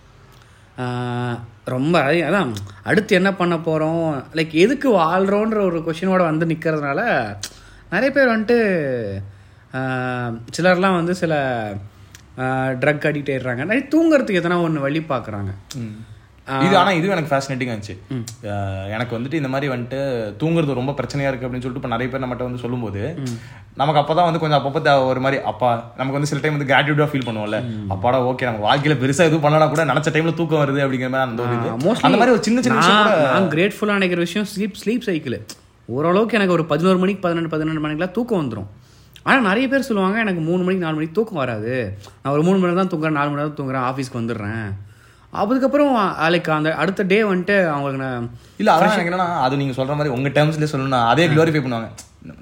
ரொம்ப 1.75 1.95
அதான் 2.29 2.51
அடுத்து 2.91 3.13
என்ன 3.19 3.31
பண்ண 3.41 3.55
போகிறோம் 3.69 4.03
லைக் 4.39 4.55
எதுக்கு 4.65 4.89
வாழ்கிறோன்ற 4.97 5.59
ஒரு 5.69 5.79
கொஷினோட 5.87 6.23
வந்து 6.31 6.47
நிற்கிறதுனால 6.53 7.01
நிறைய 7.93 8.11
பேர் 8.17 8.33
வந்துட்டு 8.35 8.59
சிலர்லாம் 10.57 10.99
வந்து 11.01 11.15
சில 11.23 11.35
ட்ரக் 12.83 13.07
அடிக்ட் 13.09 13.33
ஆயிடுறாங்க. 13.33 13.63
நிறைய 13.69 13.83
தூங்குறதுக்கு 13.95 14.41
எதனா 14.43 14.59
ஒன்று 14.67 14.87
வழி 14.87 15.01
பார்க்குறாங்க 15.13 15.53
இது 16.65 16.75
ஆனா 16.81 16.91
இது 16.97 17.13
எனக்கு 17.15 17.31
ஃபேசினேட்டிங் 17.31 17.71
இருந்துச்சு. 17.73 17.95
எனக்கு 18.95 19.13
வந்துட்டு 19.17 19.39
இந்த 19.41 19.51
மாதிரி 19.53 19.71
வந்துட்டு 19.73 19.99
தூங்குறது 20.43 20.79
ரொம்ப 20.81 20.93
பிரச்சனையா 20.99 21.31
இருக்கு 21.31 21.47
அப்படின்னு 21.47 21.65
சொல்லிட்டு 21.65 21.83
இப்ப 21.83 21.93
நிறைய 21.95 22.09
பேர் 22.13 22.23
நம்மகிட்ட 22.25 22.49
வந்து 22.49 22.63
சொல்லும்போது 22.65 23.03
நமக்கு 23.81 24.01
அப்பதான் 24.03 24.29
வந்து 24.29 24.41
கொஞ்சம் 24.43 24.59
அப்பப்போ 24.61 24.93
ஒரு 25.11 25.21
மாதிரி 25.25 25.39
அப்பா 25.51 25.71
நமக்கு 25.99 26.17
வந்து 26.19 26.31
சில 26.31 26.41
டைம் 26.43 26.57
வந்து 26.57 26.71
கிராட்டியூடா 26.73 27.09
ஃபீல் 27.13 27.27
பண்ணுவோம்ல. 27.29 27.59
அப்பாடா 27.95 28.21
ஓகே 28.31 28.49
நம்ம 28.49 28.63
வாழ்க்கையில 28.69 28.97
பெருசா 29.03 29.27
எதுவும் 29.29 29.45
பண்ணனா 29.47 29.69
கூட 29.75 29.85
நினைச்ச 29.93 30.15
டைம்ல 30.15 30.35
தூக்கம் 30.41 30.63
வருது 30.63 30.83
அப்படிங்கிற 30.85 31.11
மாதிரி 31.15 31.29
அந்த 31.31 31.43
ஒரு 31.47 31.55
இது. 31.59 31.69
அந்த 32.09 32.17
மாதிரி 32.21 32.35
ஒரு 32.37 32.45
சின்ன 32.49 32.63
சின்ன 32.67 32.79
விஷயம் 32.81 33.51
கிரேட்ஃபுல்லாக 33.55 33.99
நினைக்கிற 34.01 34.23
விஷயம் 34.27 34.49
ஸ்லீப் 34.55 34.81
ஸ்லீப் 34.83 35.07
சைக்கிள் 35.11 35.39
ஓரளவுக்கு 35.89 36.39
எனக்கு 36.41 36.57
ஒரு 36.59 36.67
பதினோரு 36.73 36.99
மணிக்கு 37.05 37.25
பதினெண்டு 37.27 37.53
பதினெண்டு 37.55 37.83
மணிக்கெலாம் 37.85 38.17
தூக்கம் 38.19 38.43
வந்துடும் 38.43 38.71
ஆனால் 39.29 39.47
நிறைய 39.51 39.67
பேர் 39.71 39.87
சொல்லுவாங்க 39.89 40.17
எனக்கு 40.25 40.43
மூணு 40.49 40.63
மணிக்கு 40.65 40.85
நாலு 40.85 40.97
மணிக்கு 40.97 41.19
தூக்கம் 41.19 41.41
வராது. 41.43 41.73
நான் 42.23 42.35
ஒரு 42.37 42.43
மூணு 42.47 42.57
மணி 42.59 42.69
நேரம் 42.69 42.83
தான் 42.83 42.93
தூங்குறேன் 42.93 43.17
நாலு 43.19 43.31
மணி 43.31 43.41
நேரம் 43.41 43.57
தூங்குறேன் 43.61 43.87
ஆஃபீஸ்க்கு 43.91 44.21
வந்துடுறேன். 44.21 44.67
அதுக்கப்புறம் 45.33 45.95
லைக் 46.35 46.51
அந்த 46.57 46.71
அடுத்த 46.83 47.07
டே 47.13 47.19
வந்துட்டு 47.31 47.57
அவங்களுக்கு 47.73 48.03
நான் 48.05 48.29
இல்ல 48.61 48.71
அதான் 48.75 49.01
என்னன்னா 49.05 49.29
அது 49.47 49.61
நீங்க 49.63 49.75
சொல்ற 49.79 49.95
மாதிரி 49.99 50.13
உங்க 50.17 50.29
டேர்ம்ஸ்ல 50.37 50.69
சொல்லணும் 50.73 51.09
அதே 51.13 51.27
க்ளோரிஃபை 51.33 51.63
பண்ணுவாங்க. 51.65 51.91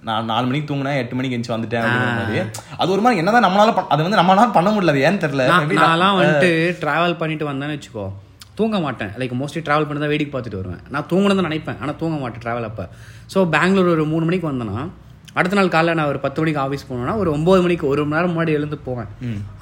நான் 0.09 0.29
நாலு 0.33 0.45
மணிக்கு 0.49 0.69
தூங்கினேன் 0.69 0.99
எட்டு 1.01 1.17
மணிக்கு 1.17 1.37
எந்திச்சு 1.37 1.55
வந்துட்டேன் 1.55 2.51
அது 2.81 2.95
ஒரு 2.97 3.03
மாதிரி 3.05 3.21
என்னதான் 3.23 3.47
நம்மளால 3.47 3.73
அது 3.95 4.05
வந்து 4.07 4.21
நம்மளால 4.21 4.51
பண்ண 4.59 4.71
முடியல 4.75 4.95
ஏன்னு 5.09 5.23
தெரியல. 5.25 5.47
நான்லாம் 5.81 6.19
வந்துட்டு 6.21 6.51
ட்ராவல் 6.85 7.21
பண்ணிட்டு 7.23 7.51
வந்தேன்னு 7.51 7.77
வச்சுக்கோ 7.77 8.07
தூங்க 8.59 8.79
மாட்டேன். 8.85 9.13
லைக் 9.21 9.33
மோஸ்ட்லி 9.41 9.63
ட்ராவல் 9.67 9.87
பண்ணி 9.87 10.01
தான் 10.03 10.13
வேடிக்கை 10.13 10.33
பார்த்துட்டு 10.35 10.61
வருவேன். 10.61 10.83
நான் 10.95 11.07
தூங்கணும்னு 11.13 11.47
நினைப்பேன் 11.49 11.79
ஆனால் 11.83 11.97
தூங்க 12.03 12.17
மாட்டேன் 12.23 12.43
ட்ராவல் 12.45 12.69
அப்போ. 12.69 12.85
ஸோ 13.33 13.39
பெங்களூர் 13.55 13.91
ஒரு 13.95 14.05
மூணு 14.13 14.25
மணிக்கு 14.29 14.49
வந்தேன்னா 14.51 14.79
அடுத்த 15.39 15.57
நாள் 15.59 15.71
காலைல 15.75 15.95
நான் 15.99 16.11
ஒரு 16.13 16.19
பத்து 16.25 16.41
மணிக்கு 16.41 16.61
ஆஃபீஸ் 16.65 16.85
போனேன்னா 16.89 17.15
ஒரு 17.23 17.31
ஒம்பது 17.37 17.61
மணிக்கு 17.65 17.87
ஒரு 17.93 18.03
மணி 18.03 18.17
நேரம் 18.17 18.33
முன்னாடி 18.35 18.53
எழுந்து 18.59 18.77
போவேன். 18.89 19.09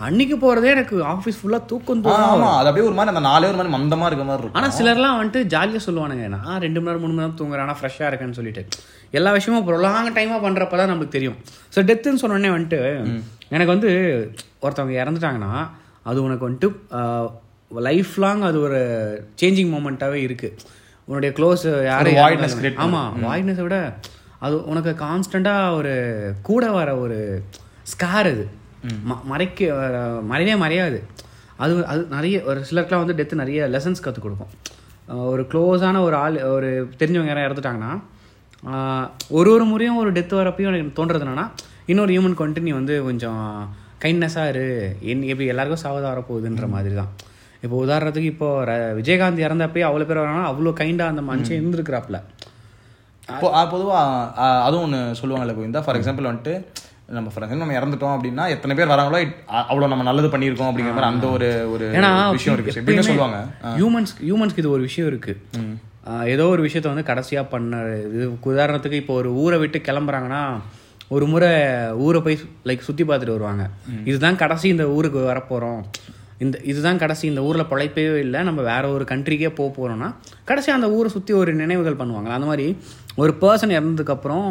அன்னைக்கு 0.06 0.36
போகிறதே 0.42 0.70
எனக்கு 0.76 0.96
ஆஃபீஸ் 1.12 1.38
ஃபுல்லாக 1.40 1.62
தூக்கம் 1.70 2.02
ஆமா 2.14 2.48
அது 2.58 2.68
அப்படியே 2.70 2.86
ஒரு 2.88 2.96
மாதிரி 2.98 3.12
அந்த 3.14 3.22
நாலே 3.28 3.48
ஒரு 3.50 3.58
மாதிரி 3.60 3.74
மந்தமா 3.76 4.08
இருக்க 4.10 4.24
மாதிரி 4.30 4.42
இருக்கும். 4.42 4.58
ஆனால் 4.60 4.74
சிலர்லாம் 4.78 5.16
வந்துட்டு 5.20 5.42
ஜாலியாக 5.54 5.82
சொல்லுவானுங்க 5.86 6.26
நான் 6.34 6.60
ரெண்டு 6.66 6.78
மணி 6.80 6.90
நேரம் 6.90 7.02
மூணு 7.04 7.14
மணி 7.14 7.24
நேரம் 7.24 7.38
தூங்குறேன் 7.40 7.64
ஆனால் 7.66 7.78
ஃப்ரெஷ்ஷாக 7.80 8.10
இருக்கேன்னு 8.10 8.38
சொல்லிட்டு. 8.40 8.64
எல்லா 9.20 9.32
விஷயமும் 9.38 9.66
ப்ரொலாங் 9.70 10.12
டைமாக 10.18 10.40
பண்ணுறப்ப 10.46 10.80
தான் 10.82 10.92
நமக்கு 10.92 11.16
தெரியும். 11.16 11.38
ஸோ 11.76 11.86
டெத்துன்னு 11.90 12.22
சொன்னோடனே 12.24 12.52
வந்துட்டு 12.56 12.80
எனக்கு 13.54 13.72
வந்து 13.74 13.90
ஒருத்தவங்க 14.64 14.94
இறந்துட்டாங்கன்னா 15.02 15.54
அது 16.10 16.18
உனக்கு 16.26 16.48
வந்துட்டு 16.48 16.70
லைஃப் 17.88 18.14
லாங் 18.22 18.42
அது 18.48 18.58
ஒரு 18.68 18.80
சேஞ்சிங் 19.40 19.70
மூமெண்ட்டாகவே 19.74 20.18
இருக்குது 20.28 20.56
உன்னுடைய 21.08 21.30
க்ளோஸ் 21.38 21.64
யாரும் 21.90 22.82
ஆமாம் 22.86 23.14
வாய்ட்னஸை 23.28 23.64
விட 23.66 23.78
அது 24.42 24.64
உனக்கு 24.64 24.90
கான்ஸ்டண்ட்டாக 24.98 25.74
ஒரு 25.74 25.92
கூட 26.42 26.70
வர 26.70 26.96
ஒரு 26.96 27.18
ஸ்கார் 27.84 28.28
அது 28.28 28.44
ம- 29.08 29.24
மறைக்க 29.24 29.64
மறையவே 30.30 30.56
மறையாது. 30.64 30.98
அது 31.56 31.72
அது 31.86 32.06
நிறைய 32.10 32.36
ஒரு 32.42 32.64
சிலருக்குலாம் 32.70 33.04
வந்து 33.04 33.16
டெத்து 33.18 33.34
நிறைய 33.34 33.68
லெசன்ஸ் 33.68 34.02
கற்றுக் 34.02 34.22
கொடுக்கும். 34.22 34.52
ஒரு 35.30 35.42
க்ளோஸான 35.42 36.00
ஒரு 36.00 36.16
ஆள் 36.16 36.42
ஒரு 36.44 36.70
தெரிஞ்சவங்க 36.98 37.26
யாராவது 37.26 37.48
இறந்துட்டாங்கன்னா 37.48 37.92
ஒரு 39.28 39.50
ஒரு 39.50 39.64
முறையும் 39.64 39.96
ஒரு 39.96 40.12
டெத் 40.12 40.34
வரப்பையும் 40.34 40.74
எனக்கு 40.74 40.96
தோன்றது 40.96 41.26
என்னன்னா 41.26 41.46
இன்னொரு 41.86 42.12
ஹியூமன் 42.12 42.40
கண்டினியூ 42.40 42.72
வந்து 42.72 43.02
கொஞ்சம் 43.02 43.42
கைண்ட்னஸாக 44.02 44.48
இரு. 44.48 44.66
என் 45.02 45.22
எப்படி 45.22 45.46
எல்லாருக்கும் 45.46 45.82
சாவதா 45.84 46.08
வரப்போகுதுன்ற 46.08 46.68
மாதிரி 46.68 46.94
தான் 46.94 47.10
இப்போ 47.62 47.76
உதாரணத்துக்கு 47.84 48.30
இப்போ 48.32 48.48
விஜயகாந்த் 48.94 49.44
இறந்தப்பயே 49.46 49.84
அவ்வளோ 49.88 50.04
பேர் 50.04 50.16
வராங்கன்னா 50.16 50.48
அவ்வளோ 50.50 50.72
கைண்டாக 50.72 51.12
அந்த 51.12 51.22
மனுஷன் 51.22 51.58
இருந்திருக்கிறாப்புல. 51.60 52.18
இப்போ 53.28 53.48
அஹ் 53.54 53.68
பொதுவா 53.72 53.98
அஹ், 54.38 54.62
அதுவும் 54.64 54.84
ஒன்று 54.84 55.00
சொல்லுவாங்கல்ல 55.18 55.54
கோவிந்தா. 55.54 55.82
ஃபார் 55.84 55.98
எக்ஸாம்பிள் 55.98 56.28
வந்துட்டு 56.28 56.54
நம்ம 57.08 57.30
ஃபார் 57.30 57.44
எக்ஸாம்பிள் 57.44 57.64
நம்ம 57.64 57.78
இறந்துட்டோம் 57.78 58.14
அப்படின்னா 58.14 58.44
எத்தனை 58.48 58.74
பேர் 58.74 58.90
வராங்களோ 58.90 59.18
அவ்வளோ 59.62 59.88
நம்ம 59.88 60.04
நல்லது 60.04 60.28
பண்ணியிருக்கோம் 60.28 60.70
அப்படிங்கிற 60.70 60.92
மாதிரி 60.92 61.10
அந்த 61.10 61.26
ஒரு 61.28 61.48
ஒரு 61.72 61.86
விஷயம் 62.36 62.56
இருக்கு. 62.56 62.74
எப்படின்னு 62.74 63.08
சொல்லுவாங்க. 63.08 63.38
ஹியூமன்ஸ் 63.74 64.14
ஹியூமன்ஸ்க்கு 64.22 64.62
இது 64.62 64.72
ஒரு 64.72 64.82
விஷயம் 64.82 65.08
இருக்கு. 65.08 65.34
ஏதோ 66.30 66.44
ஒரு 66.48 66.62
விஷயத்த 66.64 66.88
வந்து 66.88 67.08
கடைசியா 67.08 67.42
பண்ண 67.48 67.74
இது 68.08 68.24
உதாரணத்துக்கு 68.50 69.00
இப்போ 69.00 69.14
ஒரு 69.14 69.30
ஊரை 69.40 69.58
விட்டு 69.58 69.80
கிளம்புறாங்கன்னா 69.80 70.42
ஒரு 71.10 71.26
முறை 71.26 71.50
ஊரை 72.00 72.20
போய் 72.20 72.36
லைக் 72.64 72.80
சுத்தி 72.80 73.04
பார்த்துட்டு 73.04 73.36
வருவாங்க. 73.36 73.64
இதுதான் 74.04 74.36
கடைசி 74.36 74.66
இந்த 74.68 74.86
ஊருக்கு 74.90 75.20
வரப்போறோம். 75.26 75.80
இந்த 76.38 76.56
இதுதான் 76.64 76.98
கடைசி 76.98 77.24
இந்த 77.28 77.42
ஊர்ல 77.42 77.64
பிழைப்பே 77.70 78.04
இல்லை. 78.20 78.40
நம்ம 78.42 78.60
வேற 78.64 78.84
ஒரு 78.90 79.04
கண்ட்ரிக்கே 79.04 79.50
போக 79.52 79.68
போறோம்னா 79.76 80.08
கடைசி 80.44 80.70
அந்த 80.72 80.88
ஊரை 80.92 81.10
சுத்தி 81.10 81.32
ஒரு 81.34 81.50
நினைவுகள் 81.54 82.00
பண்ணுவாங்க. 82.00 82.30
அந்த 82.30 82.46
மாதிரி 82.46 82.66
ஒரு 83.20 83.32
பர்சன் 83.42 83.76
இறந்ததுக்கு 83.76 84.14
அப்புறம் 84.16 84.48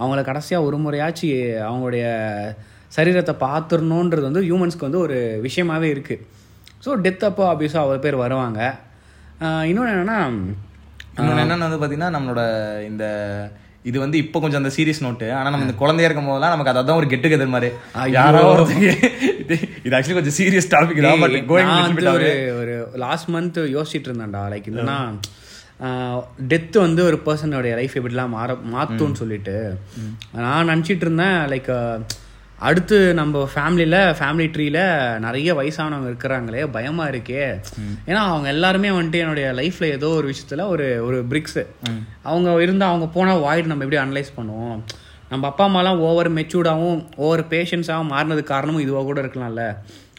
அவங்கள 0.00 0.20
கடைசியா 0.28 0.58
ஒரு 0.66 0.76
முறையாச்சு 0.84 1.28
அவங்களுடைய 1.68 2.04
சரீரத்தை 2.96 3.34
பார்த்துடணுன்றது 3.46 4.28
வந்து 4.28 4.42
ஹியூமன்ஸ்க்கு 4.48 4.86
வந்து 4.88 5.02
ஒரு 5.06 5.16
விஷயமாவே 5.46 5.88
இருக்கு. 5.94 6.16
ஸோ 6.84 6.90
டெத் 7.04 7.24
அப்போ 7.28 7.42
ஆப்வியஸாக 7.52 7.82
அவ்வளோ 7.84 8.02
பேர் 8.04 8.22
வருவாங்க. 8.24 8.60
இன்னொன்று 9.70 9.92
என்னென்னா 9.94 10.18
இன்னொன்று 11.18 11.42
என்னன்னு 11.44 11.66
வந்து 11.66 11.80
பார்த்தீங்கன்னா 11.80 12.14
நம்மளோட 12.16 12.42
இந்த 12.90 13.04
இது 13.88 13.96
வந்து 14.04 14.16
இப்போ 14.22 14.38
கொஞ்சம் 14.42 14.60
அந்த 14.62 14.72
சீரியஸ் 14.76 15.02
நோட்டு 15.04 15.26
ஆனா 15.36 15.50
நம்ம 15.52 15.66
இந்த 15.66 15.76
குழந்தையா 15.82 16.08
இருக்கும் 16.08 16.30
போதெல்லாம் 16.30 16.54
நமக்கு 16.54 16.72
அதான் 16.72 17.00
ஒரு 17.00 17.08
கெட்டு 17.12 17.30
கெதர் 17.32 17.54
மாதிரி. 17.54 17.70
யாரோ 18.16 18.42
இது 19.84 19.94
ஆக்சுவலி 19.98 20.18
கொஞ்சம் 20.18 20.36
சீரியஸ் 20.38 20.72
டாபிக் 20.74 21.04
தான் 21.06 21.22
பட் 21.24 21.36
கோயிங் 21.52 22.02
ஒரு 22.62 22.74
லாஸ்ட் 23.04 23.30
மந்த் 23.36 23.60
யோசிச்சுட்டு 23.76 24.10
இருந்தேன்டா. 24.10 24.42
லைக் 24.54 24.68
என்னன்னா 24.72 24.98
டெத் 26.50 26.76
வந்து 26.86 27.02
ஒரு 27.08 27.18
பர்சனோடைய 27.26 27.74
லைஃப் 27.80 27.94
எப்படிலாம் 27.98 28.34
மாற 28.38 28.56
மாற்றும்னு 28.72 29.20
சொல்லிட்டு. 29.20 29.54
நான் 30.46 30.70
நினச்சிட்டு 30.72 31.06
இருந்தேன் 31.06 31.38
லைக் 31.52 31.70
அடுத்து 32.68 32.96
நம்ம 33.18 33.42
ஃபேமிலியில் 33.52 33.98
ஃபேமிலி 34.18 34.46
ட்ரீல 34.54 34.80
நிறைய 35.26 35.50
வயசானவங்க 35.58 36.08
இருக்கிறாங்களே 36.10 36.64
பயமா 36.74 37.04
இருக்கே. 37.12 37.44
ஏன்னா 38.08 38.22
அவங்க 38.32 38.48
எல்லாருமே 38.54 38.90
வந்துட்டு 38.96 39.22
என்னுடைய 39.24 39.46
லைஃப்ல 39.60 39.88
ஏதோ 39.96 40.08
ஒரு 40.18 40.26
விஷயத்துல 40.32 40.66
ஒரு 40.72 40.88
ஒரு 41.06 41.20
பிரிக்ஸ் 41.30 41.62
அவங்க 42.30 42.58
இருந்தா 42.66 42.88
அவங்க 42.92 43.08
போனா 43.16 43.34
வாய்டு 43.46 43.72
நம்ம 43.72 43.86
எப்படி 43.86 44.02
அனலைஸ் 44.04 44.36
பண்ணுவோம்? 44.38 44.76
நம்ம 45.32 45.46
அப்பா 45.50 45.64
அம்மாலாம் 45.68 46.04
ஓவர் 46.10 46.30
மெச்சூர்டாகவும் 46.38 47.00
ஓவர் 47.24 47.44
பேஷன்ஸாகவும் 47.54 48.12
மாறினதுக்கு 48.14 48.52
காரணமும் 48.54 48.84
இதுவாக 48.86 49.08
கூட 49.10 49.20
இருக்கலாம்ல. 49.24 49.64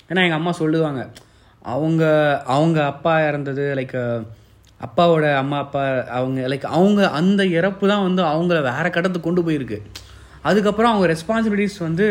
ஏன்னா 0.10 0.22
எங்கள் 0.28 0.40
அம்மா 0.42 0.52
சொல்லுவாங்க 0.62 1.02
அவங்க 1.76 2.04
அவங்க 2.56 2.78
அப்பா 2.92 3.14
இறந்தது 3.30 3.66
லைக் 3.80 3.98
அப்பாவோட 4.86 5.26
அம்மா 5.42 5.58
அப்பா 5.66 5.82
அவங்க 6.18 6.48
லைக் 6.52 6.68
அவங்க 6.78 7.10
அந்த 7.20 7.42
இறப்பு 7.60 7.86
தான் 7.94 8.06
வந்து 8.08 8.22
அவங்கள 8.34 8.60
வேற 8.70 8.86
கட்டத்துக்கு 8.90 9.28
கொண்டு 9.28 9.46
போயிருக்கு. 9.48 9.80
அதுக்கப்புறம் 10.50 10.92
அவங்க 10.94 11.08
ரெஸ்பான்சிபிலிட்டிஸ் 11.14 11.82
வந்து 11.88 12.06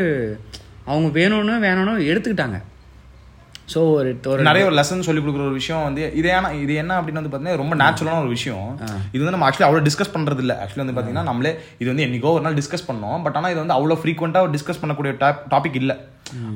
அவங்க 0.91 1.09
வேணும்னு 1.21 1.55
வேணும்னு 1.69 1.95
எடுத்துக்கிட்டாங்க. 2.11 2.59
ஸோ 3.73 3.81
ஒரு 3.97 4.13
ஒரு 4.31 4.47
நிறைய 4.47 4.63
ஒரு 4.69 4.77
லெசன் 4.79 5.05
சொல்லி 5.07 5.21
கொடுக்குற 5.23 5.43
ஒரு 5.49 5.57
விஷயம் 5.59 5.85
வந்து 5.89 6.05
இது 6.21 6.29
ஏன்னா 6.37 6.49
இது 6.63 6.73
என்ன 6.83 6.93
அப்படின்னு 6.99 7.21
வந்து 7.21 7.31
பார்த்தீங்கன்னா 7.33 7.61
ரொம்ப 7.63 7.75
நேச்சுரலான 7.83 8.23
ஒரு 8.25 8.33
விஷயம். 8.37 8.65
இது 9.15 9.21
வந்து 9.23 9.35
நம்ம 9.35 9.47
ஆக்சுவலி 9.49 9.67
அவ்வளோ 9.69 9.83
டிஸ்கஸ் 9.89 10.15
பண்றது 10.15 10.43
இல்ல 10.45 10.55
ஆக்சுவலி 10.63 10.83
வந்து 10.85 10.95
பார்த்தீங்கன்னா 10.97 11.29
நம்மளே 11.31 11.53
இது 11.81 11.89
வந்து 11.93 12.07
என்னைக்கோ 12.07 12.33
ஒரு 12.37 12.45
நாள் 12.47 12.59
டிஸ்கஸ் 12.61 12.87
பண்ணோம். 12.89 13.19
பட் 13.27 13.37
ஆனால் 13.41 13.53
இது 13.55 13.63
வந்து 13.63 13.77
அவ்வளோ 13.77 13.99
ஃப்ரீக்வெண்ட்டாக 14.03 14.53
டிஸ்கஸ் 14.57 14.81
பண்ணக்கூடிய 14.83 15.13
டாபிக் 15.55 15.79
இல்லை. 15.83 15.97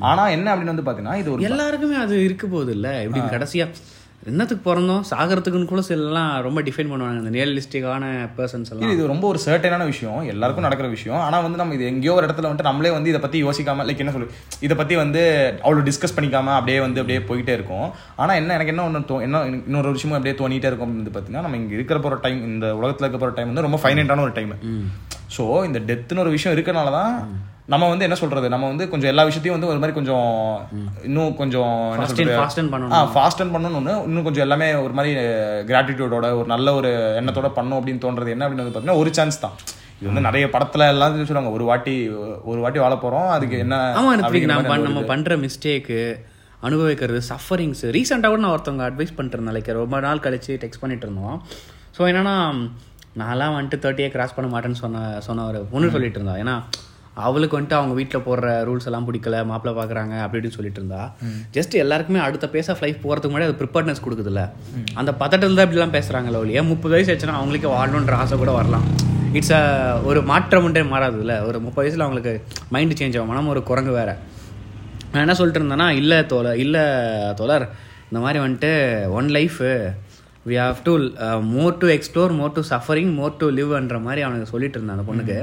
ஆனா 0.09 0.25
என்ன 0.37 0.47
அப்படின்னு 0.53 0.73
வந்து 0.73 0.87
பாத்தீங்கன்னா 0.87 1.17
இது 1.21 1.31
ஒரு 1.35 1.47
எல்லாருக்குமே 1.51 1.99
அது 2.05 2.17
இருக்க 2.27 2.45
போகுது 2.55 2.73
இல்ல. 2.77 2.89
இப்படி 3.05 3.21
கடைசியா 3.35 3.67
என்னத்துக்கு 4.29 4.63
பிறந்தோம்? 4.67 5.01
சாகரத்துக்குன்னு 5.09 5.69
கூட 5.71 5.81
சிலலாம் 5.87 6.29
ரொம்ப 6.45 6.59
டிஃபைன் 6.67 6.89
பண்ணுவாங்க. 6.91 7.19
இந்த 7.21 7.31
ரியலிஸ்டிக்கான 7.37 8.05
பர்சன்ஸ் 8.37 8.71
எல்லாம். 8.71 8.93
இது 8.95 9.03
ரொம்ப 9.11 9.25
ஒரு 9.31 9.39
சர்டனான 9.45 9.85
விஷயம். 9.91 10.19
எல்லாருக்கும் 10.33 10.65
நடக்கிற 10.67 10.87
விஷயம். 10.95 11.19
ஆனா 11.25 11.39
வந்து 11.45 11.59
நம்ம 11.61 11.75
இது 11.77 11.85
எங்கேயோ 11.91 12.13
ஒரு 12.17 12.27
இடத்துல 12.27 12.47
வந்துட்டு 12.49 12.69
நம்மளே 12.69 12.91
வந்து 12.97 13.11
இதை 13.13 13.21
பத்தி 13.25 13.39
யோசிக்காம 13.45 13.85
லைக் 13.89 14.03
என்ன 14.05 14.13
சொல்லு 14.15 14.29
இதை 14.67 14.77
பத்தி 14.81 14.97
வந்து 15.03 15.21
அவ்வளவு 15.65 15.85
டிஸ்கஸ் 15.89 16.15
பண்ணிக்காம 16.17 16.53
அப்படியே 16.57 16.79
வந்து 16.85 17.01
அப்படியே 17.03 17.21
போயிட்டே 17.29 17.55
இருக்கும். 17.59 17.87
ஆனா 18.23 18.33
என்ன 18.41 18.55
எனக்கு 18.57 18.73
என்ன 18.75 18.85
ஒன்று 18.89 19.21
என்ன 19.27 19.43
இன்னொரு 19.69 19.95
விஷயமும் 19.97 20.19
அப்படியே 20.19 20.37
தோணிட்டே 20.43 20.69
இருக்கும் 20.71 20.87
அப்படின்னு 20.87 21.05
வந்து 21.05 21.17
பாத்தீங்கன்னா 21.17 21.45
நம்ம 21.47 21.59
இங்க 21.63 21.75
இருக்கிற 21.79 21.99
போற 22.05 22.17
டைம் 22.27 22.41
இந்த 22.51 22.67
உலகத்துல 22.81 23.07
இருக்க 23.07 23.21
போற 23.25 23.33
டைம் 23.39 23.51
வந்து 23.53 23.67
ரொம்ப 23.67 23.79
ஃபைனட்டான 23.83 24.25
ஒரு 24.27 24.35
டைம் 24.39 24.55
ஸோ 25.37 25.43
இந்த 25.69 25.81
டெத்துன்னு 25.91 26.25
ஒரு 26.25 26.33
விஷயம் 26.37 26.55
இருக்கனால 26.57 26.91
தான் 26.99 27.13
நம்ம 27.73 27.87
வந்து 27.91 28.05
என்ன 28.07 28.17
சொல்றது? 28.21 28.47
நம்ம 28.53 28.65
வந்து 28.71 28.85
கொஞ்சம் 28.89 29.11
எல்லா 29.11 29.23
விஷயத்தையும் 29.27 29.55
வந்து 29.57 29.69
ஒரு 29.71 29.79
மாதிரி 29.81 29.95
கொஞ்சம் 29.97 30.27
இன்னும் 31.07 31.31
கொஞ்சம் 31.39 31.71
பண்ணணும். 32.73 33.07
ஃபாஸ்ட் 33.13 33.41
அண்ட் 33.43 33.53
பண்ணணும் 33.55 33.77
ஒன்று 33.79 33.95
இன்னும் 34.09 34.27
கொஞ்சம் 34.27 34.45
எல்லாமே 34.45 34.67
ஒரு 34.83 34.93
மாதிரி 34.97 35.13
கிராட்டிடியூடோட 35.69 36.27
ஒரு 36.39 36.47
நல்ல 36.53 36.73
ஒரு 36.79 36.91
எண்ணத்தோட 37.21 37.49
பண்ணும் 37.57 37.77
அப்படின்னு 37.79 38.03
தோன்றது 38.05 38.33
என்ன 38.35 38.45
அப்படின்னு 38.47 38.65
பார்த்தீங்கன்னா 38.65 38.99
ஒரு 39.03 39.11
சான்ஸ் 39.19 39.41
தான். 39.45 39.55
இது 39.97 40.09
வந்து 40.09 40.25
நிறைய 40.27 40.45
படத்துல 40.55 40.87
எல்லாம் 40.93 41.17
சொல்லுவாங்க 41.29 41.51
ஒரு 41.57 41.65
வாட்டி 41.71 41.95
ஒரு 42.51 42.59
வாட்டி 42.65 42.79
வாழ 42.85 42.95
போறோம் 43.03 43.29
அதுக்கு 43.35 43.57
என்ன 43.65 43.75
நம்ம 44.85 45.03
பண்ற 45.13 45.37
மிஸ்டேக்கு 45.45 45.99
அனுபவிக்கிறது 46.67 47.21
சஃபரிங்ஸ் 47.31 47.83
ரீசெண்டாக 47.95 48.31
கூட 48.33 48.41
நான் 48.43 48.55
ஒருத்தவங்க 48.55 48.85
அட்வைஸ் 48.89 49.15
பண்ணிட்டு 49.17 49.53
லைக் 49.57 49.71
ரொம்ப 49.81 49.99
நாள் 50.07 50.23
கழிச்சு 50.25 50.53
டெக்ஸ்ட் 50.63 50.83
பண்ணிட்டு 50.83 51.07
இருந்தோம். 51.07 51.37
ஸோ 51.97 52.01
என்னன்னா 52.11 52.35
நான்லாம் 53.21 53.55
வந்துட்டு 53.57 53.77
தேர்ட்டியே 53.83 54.09
கிராஸ் 54.15 54.35
பண்ண 54.37 54.47
மாட்டேன்னு 54.53 54.81
சொன்ன 54.85 55.03
சொன்ன 55.27 55.45
ஒரு 55.51 55.59
பொண்ணு 55.73 55.93
சொல்லிட்டு 55.95 56.19
இருந்தா 56.19 56.35
ஏன்னா 56.43 56.55
அவளுக்கு 57.23 57.55
வந்துட்டு 57.57 57.77
அவங்க 57.79 57.93
வீட்டில் 57.99 58.23
போடுற 58.27 58.47
ரூல்ஸ் 58.67 58.87
எல்லாம் 58.89 59.07
பிடிக்கல 59.07 59.35
மாப்பிள்ளை 59.49 59.73
பார்க்குறாங்க 59.79 60.13
அப்படி 60.23 60.39
இப்படின்னு 60.39 60.57
சொல்லிட்டு 60.57 60.79
இருந்தா 60.81 61.01
ஜஸ்ட் 61.55 61.75
எல்லாருக்குமே 61.83 62.19
அடுத்த 62.27 62.45
பேச 62.55 62.73
ஆஃப் 62.73 62.81
லைஃப் 62.85 62.99
போகிறதுக்கு 63.03 63.33
முன்னாடி 63.33 63.49
அது 63.49 63.59
ப்ரிப்பேர்னஸ் 63.61 64.03
கொடுக்குதுல்ல. 64.05 64.41
அந்த 64.99 65.11
பதட்டத்தில் 65.21 65.57
தான் 65.59 65.67
இப்படிலாம் 65.67 65.95
பேசுகிறாங்களோ 65.97 66.41
இல்லையா 66.45 66.63
முப்பது 66.71 66.93
வயசு 66.95 67.11
ஆச்சுன்னா 67.13 67.37
அவங்களுக்கே 67.39 67.71
வாழணுன்ற 67.75 68.15
ஆசை 68.23 68.37
கூட 68.43 68.53
வரலாம். 68.59 68.85
இட்ஸ் 69.39 69.55
ஒரு 70.09 70.19
மாற்றம்ன்றே 70.31 70.83
மாறாதுல்ல. 70.93 71.35
ஒரு 71.47 71.57
முப்பது 71.67 71.83
வயசில் 71.83 72.05
அவங்களுக்கு 72.05 72.33
மைண்டு 72.75 72.97
சேஞ்ச் 72.99 73.17
ஆகும் 73.17 73.31
மனம் 73.33 73.51
ஒரு 73.55 73.63
குரங்கு 73.71 73.93
வேற. 73.99 74.11
நான் 75.11 75.23
என்ன 75.25 75.35
சொல்லிட்டு 75.39 75.61
இருந்தேன்னா 75.61 75.89
இல்லை 76.01 76.19
தோழர் 76.33 76.61
இல்லை 76.65 76.85
தோழர் 77.41 77.65
இந்த 78.09 78.19
மாதிரி 78.25 78.39
வந்துட்டு 78.45 78.71
one 79.17 79.29
life 79.37 79.69
we 80.49 80.55
have 80.63 80.79
to 80.87 80.93
more 81.55 81.77
to 81.81 81.87
explore 81.97 82.33
more 82.39 82.55
to 82.57 82.63
suffering 82.71 83.13
more 83.19 83.37
to 83.41 83.47
லிவ்ன்ற 83.59 83.99
மாதிரி 84.07 84.23
அவனுக்கு 84.25 84.51
சொல்லிட்டு 84.53 84.77
இருந்தான் 84.77 84.97
அந்த 84.97 85.07
பொண்ணுக்கு. 85.11 85.37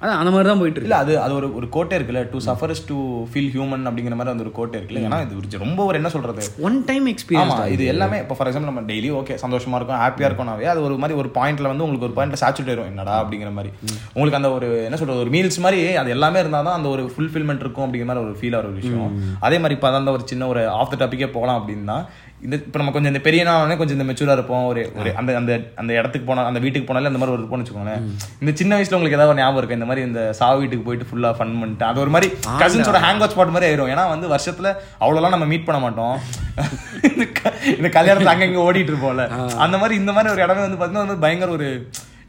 அதான் 0.00 0.18
அந்த 0.20 0.30
மாதிரி 0.32 0.48
தான் 0.48 0.60
போயிட்டு 0.60 0.82
இல்ல 0.86 0.96
அது 1.02 1.12
அது 1.22 1.32
ஒரு 1.36 1.46
ஒரு 1.58 1.66
கோட்டை 1.74 1.94
இருக்குல்ல 1.98 2.20
to 2.32 2.38
suffers 2.46 2.80
to 2.90 2.96
feel 3.30 3.48
human 3.54 3.86
அப்படிங்கிற 3.88 4.16
மாதிரி 4.18 4.32
அந்த 4.34 4.44
ஒரு 4.44 4.52
கோட்டை 4.58 4.76
இருக்குல்ல. 4.78 5.00
ஏன்னா 5.06 5.18
இது 5.24 5.62
ரொம்ப 5.64 5.80
ஒரு 5.88 5.96
என்ன 6.00 6.10
சொல்றது? 6.14 6.42
ஒன் 6.66 6.76
டைம் 6.90 7.06
எக்ஸ்பீரியன்ஸ் 7.12 7.72
இது 7.74 7.84
எல்லாமே 7.92 8.18
இப்போ 8.22 8.34
ஃபார் 8.38 8.48
எக்ஸாம்பிள் 8.50 8.70
நம்ம 8.70 8.84
டெய்லி 8.90 9.10
ஓகே 9.20 9.36
சந்தோஷமா 9.44 9.78
இருக்கும் 9.80 10.00
ஹாப்பியா 10.02 10.28
இருக்கோம்னாவே 10.30 10.68
அது 10.72 10.82
ஒரு 10.88 10.98
மாதிரி 11.02 11.16
ஒரு 11.22 11.30
பாயிண்ட்ல 11.38 11.72
வந்து 11.72 11.84
உங்களுக்கு 11.86 12.08
ஒரு 12.08 12.16
பாயிண்ட்ல 12.18 12.40
சாச்சுட்டு 12.42 12.72
வரும் 12.74 12.90
என்னடா 12.92 13.16
அப்படிங்கிற 13.22 13.52
மாதிரி. 13.58 13.72
உங்களுக்கு 14.14 14.40
அந்த 14.40 14.50
ஒரு 14.58 14.68
என்ன 14.86 15.00
சொல்றது 15.02 15.24
ஒரு 15.24 15.32
மீல்ஸ் 15.36 15.60
மாதிரி 15.66 15.80
அது 16.02 16.14
எல்லாமே 16.16 16.40
இருந்தால் 16.44 16.68
தான் 16.70 16.78
அந்த 16.78 16.90
ஒரு 16.94 17.04
ஃபுல்ஃபில்மெண்ட் 17.14 17.64
இருக்கும் 17.66 17.86
அப்படிங்கிற 17.86 18.10
மாதிரி 18.12 18.24
ஒரு 18.26 18.38
ஃபீல் 18.40 18.58
ஒரு 18.62 18.72
விஷயம். 18.80 19.12
அதே 19.46 19.58
மாதிரி 19.64 19.76
இப்போ 19.78 19.90
அந்த 19.94 20.12
ஒரு 20.16 20.24
சின்ன 20.32 20.48
ஒரு 20.54 20.62
ஆஃப் 20.78 20.92
த 20.94 20.98
டாப்பிக்கே 21.02 21.30
போகலாம் 21.36 21.60
அப்படின்னா 21.60 21.98
இந்த 22.46 22.56
இப்போ 22.56 22.78
நம்ம 22.80 22.92
கொஞ்சம் 22.94 23.12
இந்த 23.12 23.20
பெரிய 23.26 23.42
நாளே 23.46 23.76
கொஞ்சம் 23.78 23.96
இந்த 23.98 24.06
மெச்சூரா 24.08 24.34
இருப்போம். 24.36 24.64
ஒரு 24.70 24.82
ஒரு 25.00 25.10
அந்த 25.20 25.30
அந்த 25.38 25.52
அந்த 25.80 25.92
இடத்துக்கு 25.98 26.26
போனா 26.28 26.42
அந்த 26.50 26.60
வீட்டுக்கு 26.64 26.88
போனாலே 26.88 27.10
அந்த 27.10 27.20
மாதிரி 27.20 27.34
ஒரு 27.34 27.42
இருப்போம்னு 27.42 27.64
வச்சுக்கோங்களேன். 27.64 28.04
இந்த 28.42 28.52
சின்ன 28.60 28.72
வயசுல 28.76 28.96
உங்களுக்கு 28.98 29.18
ஏதாவது 29.18 29.32
ஒரு 29.34 29.40
ஞாபகம் 29.42 29.60
இருக்கு? 29.60 29.78
இந்த 29.78 29.88
மாதிரி 29.90 30.04
இந்த 30.08 30.20
சாவு 30.40 30.60
வீட்டுக்கு 30.62 30.86
போயிட்டு 30.88 31.08
ஃபுல்லா 31.10 31.30
ஃபன் 31.38 31.58
பண்ணிட்டு 31.60 31.86
அது 31.90 32.02
ஒரு 32.04 32.12
மாதிரி 32.16 32.28
கசின்ஸோட 32.62 33.00
ஹேங் 33.06 33.22
அவுட் 33.22 33.34
ஸ்பாட் 33.34 33.54
மாதிரி 33.56 33.68
ஆயிரும். 33.70 33.92
ஏன்னா 33.94 34.04
வந்து 34.14 34.28
வருஷத்துல 34.34 34.70
அவ்வளோலாம் 35.04 35.34
நம்ம 35.36 35.48
மீட் 35.52 35.66
பண்ண 35.70 35.80
மாட்டோம். 35.86 36.16
இந்த 37.78 37.88
கல்யாணத்துல 37.96 38.34
அங்க 38.34 38.46
இங்க 38.50 38.60
ஓடிட்டு 38.68 38.92
இருப்போம்ல. 38.92 39.24
அந்த 39.64 39.76
மாதிரி 39.82 39.96
இந்த 40.02 40.12
மாதிரி 40.12 40.32
ஒரு 40.34 40.44
இடமே 40.46 40.62
வந்து 40.66 40.78
பாத்தீங்கன்னா 40.80 41.06
வந்து 41.06 41.24
பயங்கர 41.24 41.50
ஒரு 41.58 41.68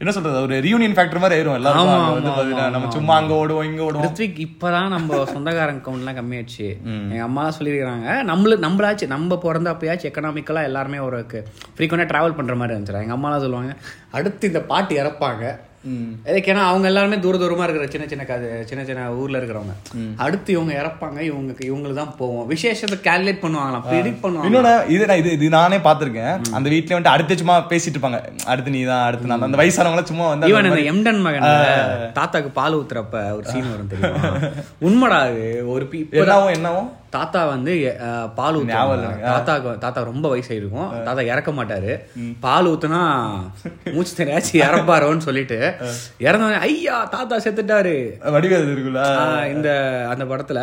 என்ன 0.02 0.12
சொல்றது? 0.16 0.38
ஒரு 0.46 0.54
ரியூனியன் 0.66 0.94
ஃபேக்டர் 0.96 1.22
மாதிரி 1.22 1.36
ஆயிரும். 1.36 1.56
எல்லாரும் 1.58 1.88
வந்து 2.18 2.30
பாத்தீங்கன்னா 2.36 2.68
நம்ம 2.74 2.90
சும்மா 2.96 3.14
அங்க 3.20 3.32
ஓடுவோம் 3.40 3.66
இங்க 3.70 3.82
ஓடுவோம். 3.86 4.04
ரித்விக் 4.06 4.38
இப்பதான் 4.44 4.92
நம்ம 4.94 5.18
சொந்தக்காரங்க 5.32 5.82
கவுண்ட்லாம் 5.86 6.18
கம்மியாச்சு. 6.20 6.68
எங்க 7.12 7.24
அம்மா 7.26 7.44
சொல்லியிருக்காங்க 7.56 8.14
நம்மளு 8.30 8.56
நம்மளாச்சு 8.66 9.06
நம்ம 9.14 9.38
பிறந்த 9.44 9.70
அப்பயாச்சும் 9.74 10.10
எக்கனாமிக்கலா 10.10 10.62
எல்லாருமே 10.70 11.00
ஒரு 11.08 11.18
ஃப்ரீக்வெண்டா 11.76 12.06
டிராவல் 12.12 12.38
பண்ற 12.38 12.54
மாதிரி 12.60 12.76
இருந்துச்சு 12.76 13.04
எங்க 13.06 13.18
அம்மாலாம் 13.18 13.44
சொல்லுவாங்க 13.46 13.74
அடுத்து 14.18 14.52
இந்த 14.52 14.62
பாட்டு 14.72 14.94
இறப்பாங்க. 15.02 15.44
ஏன்னா 15.84 16.62
அவங்க 16.64 16.86
எல்லாருமே 16.86 17.18
தூர 17.18 17.36
தூரமா 17.38 17.62
இருக்கிற 17.62 17.86
சின்ன 17.86 18.06
சின்ன 18.06 18.24
சின்ன 18.64 18.84
சின்ன 18.84 19.04
ஊர்ல 19.14 19.38
இருக்கிறவங்க. 19.38 19.74
அடுத்து 20.16 20.52
இவங்க 20.52 20.72
இறப்பாங்க 20.74 21.18
இவங்களுக்கு 21.26 21.64
இவங்களுக்கு 21.66 21.94
தான் 21.94 22.14
போவோம். 22.18 22.46
விசேஷத்தை 22.46 22.98
கால்குலேட் 23.00 23.42
பண்ணுவாங்களாம் 23.42 23.86
ப்ரிடிக்ட் 23.86 24.22
பண்ணுவாங்க 24.22 24.48
இன்னொன்னு 24.48 24.74
இது 24.88 25.06
நான் 25.06 25.16
இது 25.16 25.32
இது 25.32 25.48
நானே 25.50 25.78
பாத்திருக்கேன் 25.78 26.34
அந்த 26.52 26.68
வீட்ல 26.68 26.96
வந்துட்டு 26.96 27.14
அடுத்து 27.14 27.36
சும்மா 27.36 27.66
பேசிட்டு 27.68 27.96
இருப்பாங்க. 27.96 28.20
அடுத்து 28.46 28.70
நீ 28.70 28.82
தான் 28.84 29.04
அடுத்து 29.04 29.26
நான். 29.26 29.42
அந்த 29.42 29.60
வயசானவங்கள 29.62 30.04
சும்மா 30.04 30.28
வந்து 30.28 30.50
ஈவன் 30.50 30.68
இந்த 30.70 30.84
எம்டன் 30.92 31.20
மகன் 31.20 31.48
தாத்தாக்கு 32.14 32.52
பால் 32.52 32.76
ஊத்துறப்ப 32.76 33.24
ஒரு 33.32 33.46
சீன் 33.46 33.70
வரும் 33.70 33.86
தெரியுமா? 33.86 34.32
உண்மைடா 34.82 35.20
அது. 35.24 35.44
ஒரு 35.68 35.86
பி- 35.92 36.04
இப்பதான் 36.04 36.28
என்னவும் 36.30 36.56
என்னவும் 36.56 36.90
தாத்தா 37.14 37.40
வந்து 37.52 37.72
பால் 38.38 38.58
இல்லைங்க. 38.58 39.24
தாத்தாக்கு 39.30 39.70
தாத்தா 39.84 40.00
ரொம்ப 40.10 40.26
வயசாயிருக்கும். 40.32 40.90
தாத்தா 41.06 41.22
இறக்க 41.32 41.50
மாட்டாரு. 41.58 41.92
பால் 42.44 42.68
ஊத்துனா 42.72 43.00
மூச்சு 43.94 44.12
தெரியாச்சு 44.20 44.52
இறப்பாரோன்னு 44.66 45.26
சொல்லிட்டு 45.28 45.58
இறந்தவனே 46.26 46.60
ஐயா 46.68 46.98
தாத்தா 47.16 47.38
செத்துட்டாரு. 47.46 47.96
வடிவேல் 48.36 48.70
இருக்குல்ல? 48.74 49.02
இந்த 49.54 49.70
அந்த 50.12 50.26
படத்துல. 50.32 50.60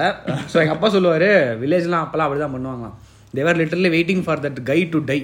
சோ 0.53 0.55
எங்க 0.63 0.75
அப்பா 0.77 0.89
சொல்லுவாரு 0.95 1.29
வில்லேஜ்லாம் 1.63 2.05
அப்பெல்லாம் 2.05 2.29
அப்படிதான் 2.29 2.55
பண்ணுவாங்களாம். 2.55 2.95
They were 3.39 3.59
literally 3.63 3.91
waiting 3.97 4.23
for 4.27 4.45
that 4.47 4.63
guy 4.71 4.79
to 4.95 5.01
die 5.11 5.19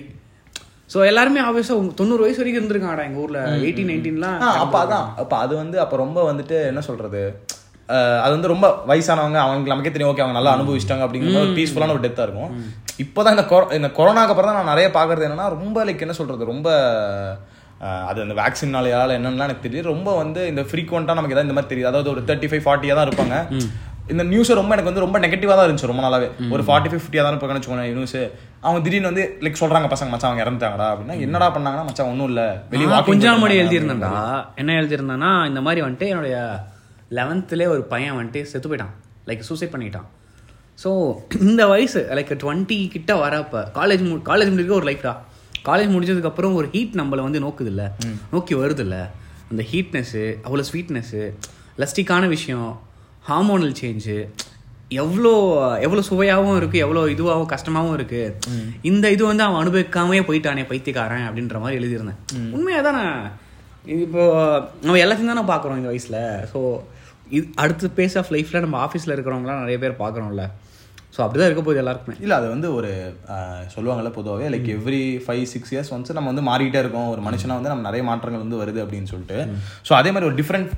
so 0.93 0.99
எல்லாருமே 1.09 1.41
ஆப்வியஸா 1.47 1.75
தொண்ணூறு 1.99 2.23
வயசு 2.23 2.39
வரைக்கும் 2.41 2.61
இருந்திருக்காங்கடா 2.61 3.05
எங்க 3.09 3.19
ஊர்ல. 3.25 3.39
எயிட்டீன் 3.65 3.91
நைன்டீன்லாம் 3.91 4.41
அப்ப 4.63 4.75
அதான். 4.85 5.07
அப்ப 5.21 5.33
அது 5.43 5.53
வந்து 5.61 5.77
அப்ப 5.83 6.03
ரொம்ப 6.05 6.19
வந்துட்டு 6.31 6.57
என்ன 6.71 6.81
சொல்றது? 6.87 7.21
அது 8.21 8.31
வந்து 8.31 8.47
ரொம்ப 8.47 8.67
வயசானவங்க 8.87 9.37
அவங்க 9.37 9.69
நமக்கே 9.69 9.91
தெரியும் 9.91 10.11
ஓகே 10.11 10.21
அவங்க 10.21 10.37
நல்லா 10.39 10.53
அனுபவிச்சிட்டாங்க 10.55 11.05
அப்படிங்கிற 11.05 11.41
ஒரு 11.41 11.53
பீஸ்ஃபுல்லான 11.57 11.89
ஒரு 11.89 11.99
டெத்தா 11.99 12.21
இருக்கும். 12.21 12.51
இப்போதான் 12.97 13.31
இந்த 13.31 13.45
கொர- 13.49 13.73
இந்த 13.73 13.87
கொரோனாக்கு 13.97 14.33
அப்புறம் 14.33 14.49
தான் 14.49 14.59
நான் 14.59 14.71
நிறைய 14.73 14.89
பாக்குறது 14.93 15.27
என்னன்னா 15.27 15.49
ரொம்ப 15.49 15.85
லைக் 15.85 15.99
என்ன 15.99 16.13
சொல்றது 16.13 16.45
ரொம்ப 16.45 16.67
அது 18.07 18.21
அந்த 18.21 18.33
வேக்சின்னாலயா 18.33 18.99
என்னன்னு 19.13 19.45
எனக்கு 19.45 19.65
தெரியுது. 19.65 19.81
ரொம்ப 19.85 20.15
வந்து 20.15 20.47
இந்த 20.47 20.61
ஃப்ரீக்வெண்ட்டாக 20.61 21.17
நமக்கு 21.17 21.35
ஏதாவது 21.35 21.47
இந்த 21.49 21.57
மாதிரி 21.57 21.71
தெரியுது. 21.73 21.85
அதாவது 21.85 22.09
ஒரு 22.09 22.21
தேர்ட்டி 22.21 22.49
ஃபைவ் 22.51 22.65
ஃபார்ட்டியாக 22.65 22.97
தான் 22.99 23.09
இருப்பாங்க 23.09 23.37
இந்த 24.09 24.23
நியூஸ் 24.23 24.49
ரொம்ப 24.51 24.71
எனக்கு 24.73 24.89
வந்து 24.89 24.99
ரொம்ப 24.99 25.19
நெகட்டிவா 25.19 25.55
தான் 25.55 25.67
இருந்துச்சு 25.67 25.89
ரொம்ப 25.91 26.03
நாளாவே. 26.03 26.27
ஒரு 26.51 26.63
ஃபார்ட்டி 26.63 26.89
ஃபிஃப்டியாக 26.93 27.23
தான் 27.23 27.33
இருப்பாங்கன்னு 27.33 27.59
வச்சுக்கோங்க 27.59 27.85
நியூஸ் 27.93 28.17
அவங்க 28.61 28.79
திடீர்னு 28.81 29.09
வந்து 29.11 29.23
லைக் 29.41 29.61
சொல்றாங்க 29.61 29.87
பசங்க 29.87 30.09
மச்சான் 30.09 30.29
அவங்க 30.29 30.43
இறந்துட்டாங்கடா 30.45 30.87
அப்படின்னா 30.91 31.15
என்னடா 31.21 31.47
பண்ணாங்கன்னா 31.49 31.85
மச்சான் 31.85 32.07
ஒன்றும் 32.07 32.27
இல்லை. 32.27 32.47
வெளியே 32.69 32.87
நான் 32.87 32.95
walking 32.95 33.11
கொஞ்ச 33.11 33.27
நாள் 33.27 33.39
போயிட்டு 33.39 33.63
முன்னாடி 33.63 33.83
வந்தாங்க 33.85 34.19
எழுதியிருந்தேன்டா 34.19 34.51
என்ன 34.55 34.71
எழுதியிருந்தேன்னா 34.73 35.47
இந்த 35.47 35.61
மாதிரி 35.61 35.81
வந்துட்டு 35.81 36.07
என்னுடைய 36.07 36.37
லெவன்த்துலேயே 37.17 37.69
ஒரு 37.75 37.83
பையன் 37.93 38.15
வந்துட்டு 38.17 38.41
செத்து 38.51 38.69
போயிட்டான். 38.71 38.93
லைக் 39.29 39.47
சூசைட் 39.49 39.73
பண்ணிட்டான். 39.73 40.07
ஸோ 40.83 40.89
இந்த 41.47 41.63
வயசு 41.73 41.99
லைக் 42.17 42.31
டுவெண்ட்டி 42.43 42.77
கிட்ட 42.95 43.11
வரப்ப 43.23 43.65
காலேஜ் 43.79 44.03
மு 44.07 44.15
காலேஜ் 44.29 44.53
முடிக்க 44.53 44.79
ஒரு 44.81 44.87
லைஃப்டா 44.91 45.13
காலேஜ் 45.67 45.91
முடிஞ்சதுக்கப்புறம் 45.95 46.55
ஒரு 46.59 46.67
ஹீட் 46.75 46.95
நம்மளை 47.01 47.21
வந்து 47.27 47.41
நோக்குதுல்ல. 47.45 47.83
நோக்கி 48.33 48.53
வருதுல்ல. 48.61 48.95
அந்த 49.51 49.63
ஹீட்னஸ்ஸு 49.71 50.23
அவ்வளோ 50.45 50.63
ஸ்வீட்னஸ்ஸு 50.69 51.21
லஸ்டிக்கான 51.81 52.27
விஷயம் 52.37 52.69
ஹார்மோனல் 53.29 53.77
சேஞ்சு 53.81 54.17
எவ்வளோ 55.01 55.31
எவ்வளோ 55.85 56.01
சுவையாகவும் 56.07 56.57
இருக்கு 56.59 56.77
எவ்வளோ 56.85 57.03
இதுவாகவும் 57.13 57.51
கஷ்டமாகவும் 57.53 57.95
இருக்கு. 57.99 58.23
இந்த 58.89 59.05
இது 59.15 59.23
வந்து 59.29 59.43
அவன் 59.45 59.61
அனுபவிக்காமே 59.61 60.19
போயிட்டானே 60.27 60.63
பைத்தியக்காரன் 60.71 61.27
அப்படின்ற 61.27 61.59
மாதிரி 61.63 61.79
எழுதியிருந்தேன். 61.79 62.19
உண்மையாக 62.57 62.83
தானே 62.87 63.03
இப்போ 64.05 64.23
நம்ம 64.85 64.97
எல்லாத்தையும் 65.05 65.31
தானே 65.33 65.45
பார்க்குறோம் 65.51 65.79
இந்த 65.81 65.89
வயசில். 65.91 66.19
ஸோ 66.51 66.59
இது 67.33 67.45
அடுத்த 67.57 67.89
பேஸ் 67.97 68.17
ஆஃப் 68.19 68.31
லைஃப்பில் 68.33 68.63
நம்ம 68.63 68.77
ஆஃபீஸில் 68.85 69.13
இருக்கிறவங்களாம் 69.13 69.63
நிறைய 69.63 69.79
பேர் 69.81 70.01
பார்க்குறோம்ல 70.01 70.45
ஸோ 71.15 71.21
அப்படிதான் 71.23 71.47
இருக்க 71.47 71.61
போகுது 71.61 71.81
எல்லாருக்குமே. 71.81 72.15
இல்ல 72.23 72.33
அது 72.35 72.47
வந்து 72.51 72.67
ஒரு 72.75 72.91
அஹ், 73.33 73.65
சொல்லுவாங்கல்ல 73.73 74.11
பொதுவாகவே 74.15 74.45
like 74.49 74.69
every 74.75 75.01
five 75.23 75.43
six 75.51 75.71
years 75.73 75.91
once 75.93 76.15
நம்ம 76.15 76.29
வந்து 76.31 76.45
மாறிட்டே 76.47 76.79
இருக்கோம். 76.81 77.09
ஒரு 77.11 77.21
மனுஷனா 77.25 77.57
வந்து 77.57 77.71
நம்ம 77.71 77.85
நிறைய 77.87 78.03
மாற்றங்கள் 78.07 78.43
வந்து 78.43 78.59
வருது 78.61 78.79
அப்படின்னு 78.83 79.11
சொல்லிட்டு. 79.11 79.37
ஸோ 79.87 79.93
அதே 79.93 80.11
மாதிரி 80.11 80.29
ஒரு 80.29 80.37
டிஃப்ரெண்ட் 80.39 80.71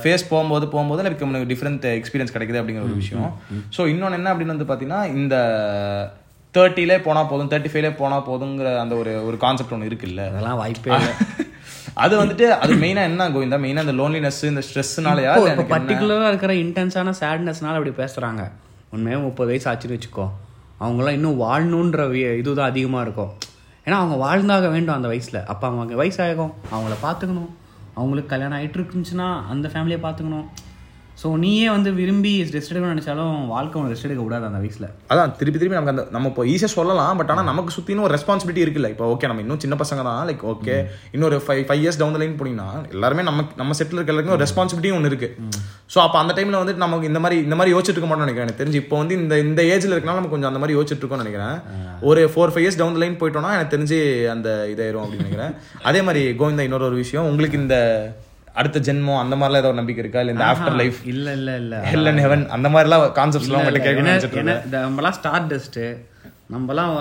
ஃபேஸ் 0.00 0.24
போகும்போது 0.30 0.66
போகும்போது 0.68 1.04
லைக் 1.06 1.24
நமக்கு 1.26 1.50
டிஃப்ரெண்ட் 1.52 1.86
எக்ஸ்பீரியன்ஸ் 1.94 2.34
கிடைக்குது 2.36 2.60
அப்படிங்கிற 2.60 2.86
ஒரு 2.86 2.98
விஷயம். 3.00 3.28
ஸோ 3.76 3.88
இன்னொன்று 3.88 4.18
என்ன 4.20 4.32
அப்படின்னு 4.32 4.54
வந்து 4.54 4.68
பார்த்தீங்கன்னா 4.68 5.02
இந்த 5.16 5.34
தேர்ட்டிலே 6.54 6.98
போனா 7.02 7.20
போதும் 7.26 7.50
தேர்ட்டி 7.50 7.72
ஃபைவ்லே 7.72 7.92
போனா 7.96 8.16
போதுங்கிற 8.26 8.70
அந்த 8.80 8.94
ஒரு 8.96 9.14
ஒரு 9.26 9.38
கான்செப்ட் 9.40 9.74
ஒன்று 9.74 9.90
இருக்குல்ல. 9.90 10.22
அதெல்லாம் 10.30 10.60
வாய்ப்பே 10.60 10.92
இல்லை. 10.92 11.12
அது 11.94 12.14
வந்துட்டு 12.24 12.46
அது 12.62 12.74
மெயினா 12.74 13.02
என்ன 13.10 13.28
கோவிந்தா? 13.28 13.58
மெயினா 13.64 13.82
இந்த 13.86 13.94
லோன்லினஸ் 14.00 14.40
இந்த 14.42 14.62
ஸ்ட்ரெஸ்னாலயா 14.68 15.32
இப்போ 15.36 15.50
இப்போ 15.50 15.78
பர்டிகுலராக 15.78 16.30
இருக்கிற 16.32 16.52
இன்டென்ஸான 16.52 17.14
சேட்னஸ்னால 17.20 17.78
அப்படி 17.78 17.94
பேசுகிறாங்க 18.02 18.50
உண்மையாக 18.94 19.24
முப்பது 19.24 19.48
வயசு 19.50 19.66
ஆச்சுன்னு 19.70 19.96
வச்சுக்கோ. 19.96 20.26
அவங்களாம் 20.80 21.16
இன்னும் 21.18 21.40
வாழணுன்ற 21.40 22.12
இதுதான் 22.40 22.70
அதிகமாக 22.70 23.04
இருக்கும். 23.06 23.32
ஏன்னா 23.84 23.96
அவங்க 24.02 24.16
வாழ்ந்தாக 24.16 24.68
வேண்டும் 24.68 24.94
அந்த 24.94 25.08
வயசில். 25.08 25.44
அப்போ 25.44 25.66
அவங்க 25.66 26.04
வயசாகும். 26.04 26.52
அவங்கள 26.74 26.96
பார்த்துக்கணும். 27.06 27.50
அவங்களுக்கு 27.94 28.32
கல்யாணம் 28.32 28.58
ஆகிட்டு 28.58 28.78
இருந்துச்சுன்னா 28.80 29.28
அந்த 29.52 29.68
ஃபேமிலியை 29.68 30.00
பார்த்துக்கணும். 30.06 30.46
ஸோ 31.20 31.28
நீயே 31.42 31.68
வந்து 31.74 31.90
விரும்பி 31.98 32.30
ரெஸ்ட் 32.52 32.70
எடுக்கணும்னு 32.72 32.94
நினைச்சாலும் 32.94 33.32
வாழ்க்கை 33.54 33.76
உனக்கு 33.78 33.94
ரெஸ்ட் 33.94 34.06
எடுக்க 34.08 34.22
கூடாது 34.26 34.44
அந்த 34.48 34.58
வயசுல. 34.62 34.86
அதான் 35.12 35.32
திருப்பி 35.38 35.58
திருப்பி 35.58 35.76
நமக்கு 35.78 35.94
அந்த 35.94 36.04
நம்ம 36.14 36.28
இப்போ 36.30 36.44
ஈஸியாக 36.52 36.72
சொல்லலாம் 36.76 37.18
பட் 37.20 37.32
ஆனால் 37.32 37.48
நமக்கு 37.50 37.74
சுற்றினும் 37.76 38.04
ஒரு 38.06 38.14
ரெஸ்பான்சிபிலிட்டி 38.16 38.62
இருக்குல்ல. 38.64 38.88
இப்போ 38.94 39.06
ஓகே 39.14 39.28
நம்ம 39.30 39.42
இன்னும் 39.44 39.60
சின்ன 39.64 39.76
பசங்க 39.82 40.04
தான் 40.08 40.22
லைக் 40.28 40.44
ஓகே 40.52 40.76
இன்னொரு 41.16 41.38
five 41.46 41.62
five 41.70 41.82
years 41.82 42.00
down 42.02 42.18
line 42.22 42.38
போனீங்கன்னா 42.40 42.68
எல்லாருமே 42.94 43.24
நம்ம 43.28 43.44
நம்ம 43.60 43.76
செட்டில் 43.80 44.00
இருக்க 44.00 44.14
எல்லாருக்கும் 44.14 44.36
ஒரு 44.38 44.44
ரெஸ்பான்சிபிலிட்டியும் 44.46 44.98
ஒன்று 45.00 45.10
இருக்கு. 45.12 45.28
ஸோ 45.94 45.98
அப்போ 46.06 46.18
அந்த 46.22 46.34
டைமில் 46.38 46.60
வந்துட்டு 46.60 46.84
நமக்கு 46.86 47.10
இந்த 47.12 47.22
மாதிரி 47.24 47.38
இந்த 47.48 47.58
மாதிரி 47.60 47.74
யோசிச்சுட்டு 47.74 47.98
இருக்க 47.98 48.10
மாட்டோம்னு 48.12 48.28
நினைக்கிறேன். 48.28 48.48
எனக்கு 48.48 48.62
தெரிஞ்சு 48.62 48.80
இப்போ 48.82 48.96
வந்து 49.02 49.16
இந்த 49.20 49.36
இந்த 49.48 49.60
ஏஜில் 49.74 49.94
இருக்கனால 49.94 50.18
நம்ம 50.20 50.32
கொஞ்சம் 50.34 50.52
அந்த 50.52 50.62
மாதிரி 50.64 50.76
யோசிச்சுட்டு 50.78 51.04
இருக்கோம்னு 51.04 51.26
நினைக்கிறேன். 51.26 51.56
ஒரு 52.10 52.22
four 52.32 52.54
five 52.54 52.66
years 52.66 52.80
down 52.82 52.98
line 53.04 53.20
போயிட்டோம்னா 53.22 53.52
எனக்கு 53.58 53.74
தெரிஞ்சு 53.76 54.00
அந்த 54.36 54.48
இதாயிரும் 54.74 55.04
அப்படின்னு 55.04 55.26
நினைக்கிறேன். 55.26 55.54
அதே 55.90 56.02
மாதிரி 56.08 56.24
கோவிந்தா 56.42 56.66
இன்னொரு 56.70 56.90
ஒரு 56.90 56.98
விஷயம். 57.04 57.28
உங்களுக்கு 57.32 57.62
இந்த 57.64 57.76
அடுத்த 58.54 58.78
ஜென்மம் 58.86 59.20
அந்த 59.20 59.34
மாதிரிலாம் 59.36 59.62
ஏதாவது 59.62 59.78
நம்பிக்கை 59.78 60.02
இருக்கா? 60.02 60.20
இல்லை 60.20 60.32
இந்த 60.34 60.46
ஆஃப்டர் 60.48 60.76
லைஃப் 60.78 60.98
இல்ல 61.06 61.28
இல்ல 61.32 61.50
இல்ல. 61.56 61.74
ஹெல் 61.90 62.08
அண்ட் 62.10 62.22
ஹெவன் 62.24 62.44
அந்த 62.50 62.68
மாதிரிலாம் 62.68 63.04
கான்செப்ட்ஸ்லாம் 63.18 63.60
உங்கள்கிட்ட 63.62 64.54
இந்த 64.62 64.78
நம்மலாம் 64.86 65.16
ஸ்டார் 65.18 65.46
டஸ்ட்டு 65.48 65.84
நம்மலாம் 66.54 66.92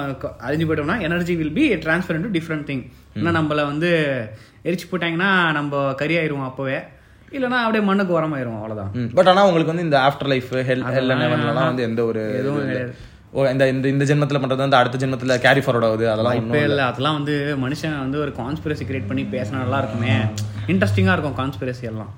அழிஞ்சு 0.46 0.66
போயிட்டோம்னா 0.66 0.98
energy 1.06 1.36
will 1.36 1.54
be 1.54 1.66
transfer 1.86 2.22
to 2.26 2.32
different 2.36 2.68
thing 2.70 2.84
ஏன்னா 3.16 3.34
நம்மள 3.38 3.62
வந்து 3.66 3.90
எரிச்சு 4.66 4.88
போட்டாங்கன்னா 4.88 5.30
நம்ம 5.54 5.74
கறி 5.96 6.16
ஆயிடுவோம் 6.18 6.50
அப்போவே. 6.50 6.78
இல்லைன்னா 7.32 7.58
அப்படியே 7.60 7.84
மண்ணுக்கு 7.86 8.14
உரமாயிருவோம் 8.16 8.60
அவ்வளோதான் 8.60 8.92
பட் 9.14 9.28
ஆனா 9.28 9.42
உங்களுக்கு 9.46 9.72
வந்து 9.74 9.86
இந்த 9.88 9.98
after 10.06 10.30
life 10.30 10.50
hell 10.70 10.84
hell 10.90 11.12
and 11.14 11.26
ஹெவன்லாம் 11.26 11.68
வந்து 11.68 11.84
எந்த 11.84 12.02
ஒரு 12.06 12.22
எதுவும். 12.38 12.64
கிடையாது. 12.64 12.94
ஓ 13.34 13.40
இந்த 13.54 13.64
இந்த 13.72 13.88
இந்த 13.94 14.04
ஜென்மத்துல 14.10 14.40
பண்றது 14.42 14.64
வந்து 14.66 14.78
அடுத்த 14.80 15.00
ஜென்மத்துல 15.02 15.34
கேரி 15.46 15.62
ஃபார்வர்ட் 15.64 15.88
ஆகுது 15.88 16.06
அதெல்லாம் 16.12 16.38
இப்போ 16.40 16.60
இல்லை. 16.68 16.84
அதெல்லாம் 16.92 17.18
வந்து 17.20 17.34
மனுஷன் 17.64 17.98
வந்து 18.06 18.18
ஒரு 18.24 18.32
கான்ஸ்பிரசி 18.40 18.86
கிரியேட் 18.90 19.10
பண்ணி 19.10 19.24
பேசினா 19.36 19.60
நல்லா 19.64 19.80
இருக்குமே. 19.82 20.14
இன்ட்ரெஸ்டிங்காக 20.74 21.16
இருக்கும் 21.16 21.38
கான்ஸ்பிரசி 21.42 21.86
எல்லாம். 21.92 22.12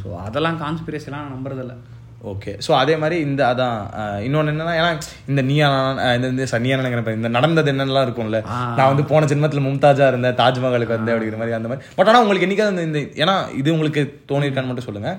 ஸோ 0.00 0.08
அதெல்லாம் 0.26 0.58
கான்ஸ்பிரசி 0.64 1.08
எல்லாம் 1.10 1.32
நம்புறதில்ல. 1.36 1.76
ஓகே 2.20 2.52
ஸோ 2.58 2.70
அதே 2.76 2.94
மாதிரி 2.96 3.16
இந்த 3.24 3.42
அதான் 3.48 3.74
அஹ், 3.98 4.20
இன்னொன்னு 4.24 4.52
என்னன்னா 4.52 4.72
ஏன்னா 4.76 4.88
இந்த 5.28 5.42
நீயா 5.44 5.66
இந்த 6.14 6.28
இந்த 6.32 6.44
சனியா 6.52 6.78
நினைக்கிறேன் 6.78 7.18
இந்த 7.18 7.30
நடந்தது 7.34 7.68
என்னெல்லாம் 7.72 8.06
இருக்கும்ல. 8.06 8.38
நான் 8.76 8.88
வந்து 8.88 9.04
போன 9.04 9.26
ஜென்மத்துல 9.26 9.62
மும்தாஜா 9.64 10.06
இருந்தேன் 10.08 10.36
தாஜ்மஹாலுக்கு 10.40 10.94
வந்தேன் 10.94 11.14
அப்படிங்கிற 11.14 11.38
மாதிரி 11.38 11.56
அந்த 11.58 11.68
மாதிரி. 11.68 11.84
பட் 11.96 12.08
ஆனா 12.08 12.20
உங்களுக்கு 12.20 12.46
என்னைக்காவது 12.46 12.86
இந்த- 12.88 13.04
ஏன்னா 13.22 13.36
இது 13.54 13.74
உங்களுக்கு 13.74 14.02
தோணிருக்கான்னு 14.30 14.70
மட்டும் 14.70 14.88
சொல்லுங்க. 14.88 15.12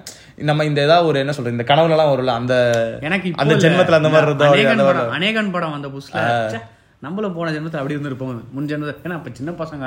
நம்ம 0.44 0.65
இந்த 0.65 0.82
ஏதாவது 0.84 1.08
ஒரு 1.08 1.20
என்ன 1.20 1.36
சொல்றது 1.38 1.58
இந்த 1.58 1.68
கனவுலலாம் 1.70 2.12
வரும்ல 2.12 2.36
அந்த 2.36 2.56
எனக்கு 3.03 3.29
இப்போ 3.29 3.44
அந்த. 3.46 3.56
ஜென்மத்துல 3.65 4.00
அந்த 4.00 4.12
மாதிரி 4.12 4.34
இந்த 4.34 4.50
இருந்தோம் 4.89 5.15
அநேகன் 5.18 5.53
படம் 5.53 5.74
வந்த 5.74 5.89
புதுசுல 5.89 6.62
நம்மளும் 7.01 7.36
போன 7.36 7.51
ஜென்மத்தில் 7.51 7.82
அப்படி 7.82 7.96
இருந்திருப்போம். 7.96 8.32
முன் 8.51 8.70
ஜென்மத்தில் 8.70 9.03
ஏன்னா 9.03 9.18
அப்போ 9.18 9.32
சின்ன 9.34 9.51
பசங்க 9.60 9.84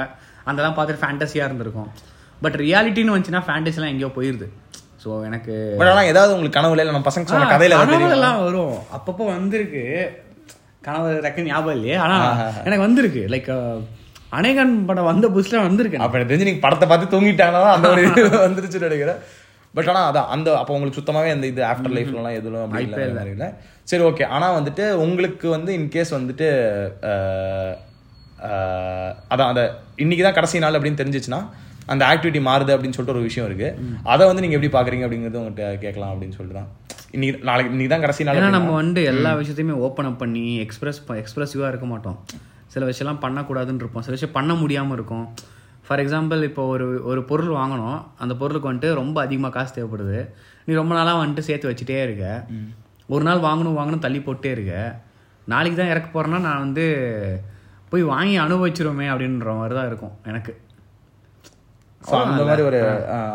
அதெல்லாம் 0.46 0.76
பார்த்துட்டு 0.76 1.02
ஃபேண்டஸியாக 1.02 1.48
இருந்திருக்கும். 1.48 1.90
பட் 2.42 2.56
ரியாலிட்டின்னு 2.62 3.12
வந்துச்சுன்னா 3.12 3.44
ஃபேண்டஸிலாம் 3.46 3.90
எங்கேயோ 3.90 4.12
போயிருது. 4.14 4.46
ஸோ 5.02 5.10
எனக்கு 5.28 5.54
பட் 5.76 5.90
ஆனா 5.90 6.02
ஏதாவது 6.10 6.32
உங்களுக்கு 6.34 6.56
கனவுல 6.56 6.74
இல்ல? 6.76 6.90
நம்ம 6.90 7.06
பசங்க 7.06 7.30
சொன்ன 7.30 7.48
கதையில? 7.52 7.78
கனவுலாம் 7.82 8.42
வரும். 8.42 8.74
அப்பப்போ 8.96 9.24
வந்திருக்கு. 9.30 9.82
கனவு 10.82 11.08
டக்கு 11.24 11.46
ஞாபகம் 11.46 11.76
இல்லையே. 11.76 11.96
ஆனா 12.04 12.16
எனக்கு 12.60 12.84
வந்திருக்கு. 12.84 13.22
லைக் 13.32 13.50
அநேகன் 14.32 14.74
படம் 14.86 15.08
வந்த 15.08 15.26
புதுசுல 15.32 15.62
வந்திருக்கு 15.64 15.98
அப்ப 16.02 16.20
தெரிஞ்சு 16.22 16.48
நீங்க 16.48 16.62
படத்தை 16.62 16.86
பார்த்து 16.86 17.12
தூங்கிட்டாங்கன்னா 17.14 17.72
அந்த 17.74 17.88
ஒரு 17.90 18.02
இது 18.06 18.22
வந்துருச்சுன்னு 18.44 18.88
நினைக்கிறேன். 18.88 19.18
பட் 19.74 19.88
ஆனா 19.90 20.00
அதான் 20.08 20.30
அந்த 20.32 20.48
அப்போ 20.56 20.72
உங்களுக்கு 20.72 20.98
சுத்தமாவே 20.98 21.30
அந்த 21.34 21.46
இது 21.46 21.60
ஆஃப்டர் 21.68 21.94
லைஃப்லாம் 21.96 22.38
எதுவும் 22.38 22.64
அப்படி 22.64 22.84
இல்ல, 23.28 23.46
சரி 23.88 24.02
ஓகே 24.08 24.24
ஆனா 24.34 24.46
வந்துட்டு 24.56 24.84
உங்களுக்கு 25.04 25.46
வந்து 25.50 25.70
இன்கேஸ் 25.78 26.12
வந்துட்டு 26.16 26.48
அஹ், 27.10 27.74
அஹ், 28.48 29.12
அதான் 29.30 29.50
அந்த 29.50 29.62
இன்னைக்கு 29.98 30.24
தான் 30.24 30.36
கடைசி 30.36 30.64
நாள் 30.64 30.76
அப்படின்னு 30.76 31.00
தெரிஞ்சிச்சுன்னா 31.00 31.40
அந்த 31.92 32.02
ஆக்டிவிட்டி 32.10 32.40
மாறுது 32.48 32.72
அப்படின்னு 32.74 32.96
சொல்லிட்டு 32.96 33.16
ஒரு 33.16 33.28
விஷயம் 33.28 33.46
இருக்கு. 33.48 33.68
அதை 34.12 34.22
வந்து 34.28 34.42
நீங்க 34.44 34.56
எப்படி 34.58 34.72
பாக்குறீங்க 34.74 35.06
அப்படிங்கறது 35.06 35.40
உங்ககிட்ட 35.40 35.64
கேட்கலாம் 35.84 36.12
அப்படின்னு 36.12 36.36
சொல்லிட்டு 36.38 36.64
இன்னைக்கு 37.16 37.46
நாளைக்கு 37.48 37.72
இன்னைக்கு 37.74 37.92
தான் 37.94 38.04
கடைசி 38.04 38.26
நாள் 38.26 38.56
நம்ம 38.56 38.74
வந்து 38.82 39.00
எல்லா 39.12 39.30
விஷயத்தையுமே 39.40 39.74
ஓப்பன் 39.86 40.08
அப் 40.10 40.20
பண்ணி 40.20 40.44
எக்ஸ்பிரஸ் 40.64 41.00
எக்ஸ்பிரசிவாக 41.22 41.70
இருக்க 41.72 41.86
மாட்டோம். 41.92 42.18
சில 42.74 42.86
விஷயம்லாம் 42.90 43.22
பண்ணக்கூடாதுன்னு 43.24 43.82
இருப்போம். 43.82 44.04
சில 44.06 44.14
விஷயம் 44.16 44.36
பண்ண 44.36 44.52
முடியாமல் 44.60 44.96
இருக்கும். 44.98 45.26
ஃபார் 45.86 46.00
எக்ஸாம்பிள் 46.04 46.42
இப்போ 46.48 46.62
ஒரு 46.74 46.86
ஒரு 47.10 47.20
பொருள் 47.30 47.50
வாங்கணும். 47.58 47.98
அந்த 48.22 48.34
பொருளுக்கு 48.40 48.70
வந்துட்டு 48.70 48.90
ரொம்ப 49.00 49.16
அதிகமாக 49.26 49.54
காசு 49.56 49.74
தேவைப்படுது. 49.78 50.20
நீ 50.66 50.74
ரொம்ப 50.80 50.92
நாளாக 50.98 51.20
வந்துட்டு 51.22 51.48
சேர்த்து 51.48 51.70
வச்சுட்டே 51.70 52.00
இருக்க. 52.06 52.26
ஒரு 53.14 53.24
நாள் 53.28 53.44
வாங்கணும் 53.48 53.78
வாங்கணும் 53.80 54.04
தள்ளி 54.06 54.20
போட்டே 54.26 54.50
இருக்க. 54.56 54.74
நாளைக்கு 55.52 55.78
தான் 55.78 55.92
இறக்க 55.92 56.08
போகிறேன்னா 56.14 56.40
நான் 56.48 56.64
வந்து 56.66 56.84
போய் 57.92 58.10
வாங்கி 58.14 58.36
அனுபவிச்சிருவோமே 58.46 59.08
அப்படின்ற 59.12 59.54
மாதிரி 59.60 59.74
தான் 59.78 59.88
இருக்கும் 59.90 60.14
எனக்கு. 60.32 60.54
அந்த 62.20 62.44
மாதிரி 62.48 62.62
ஒரு 62.68 62.78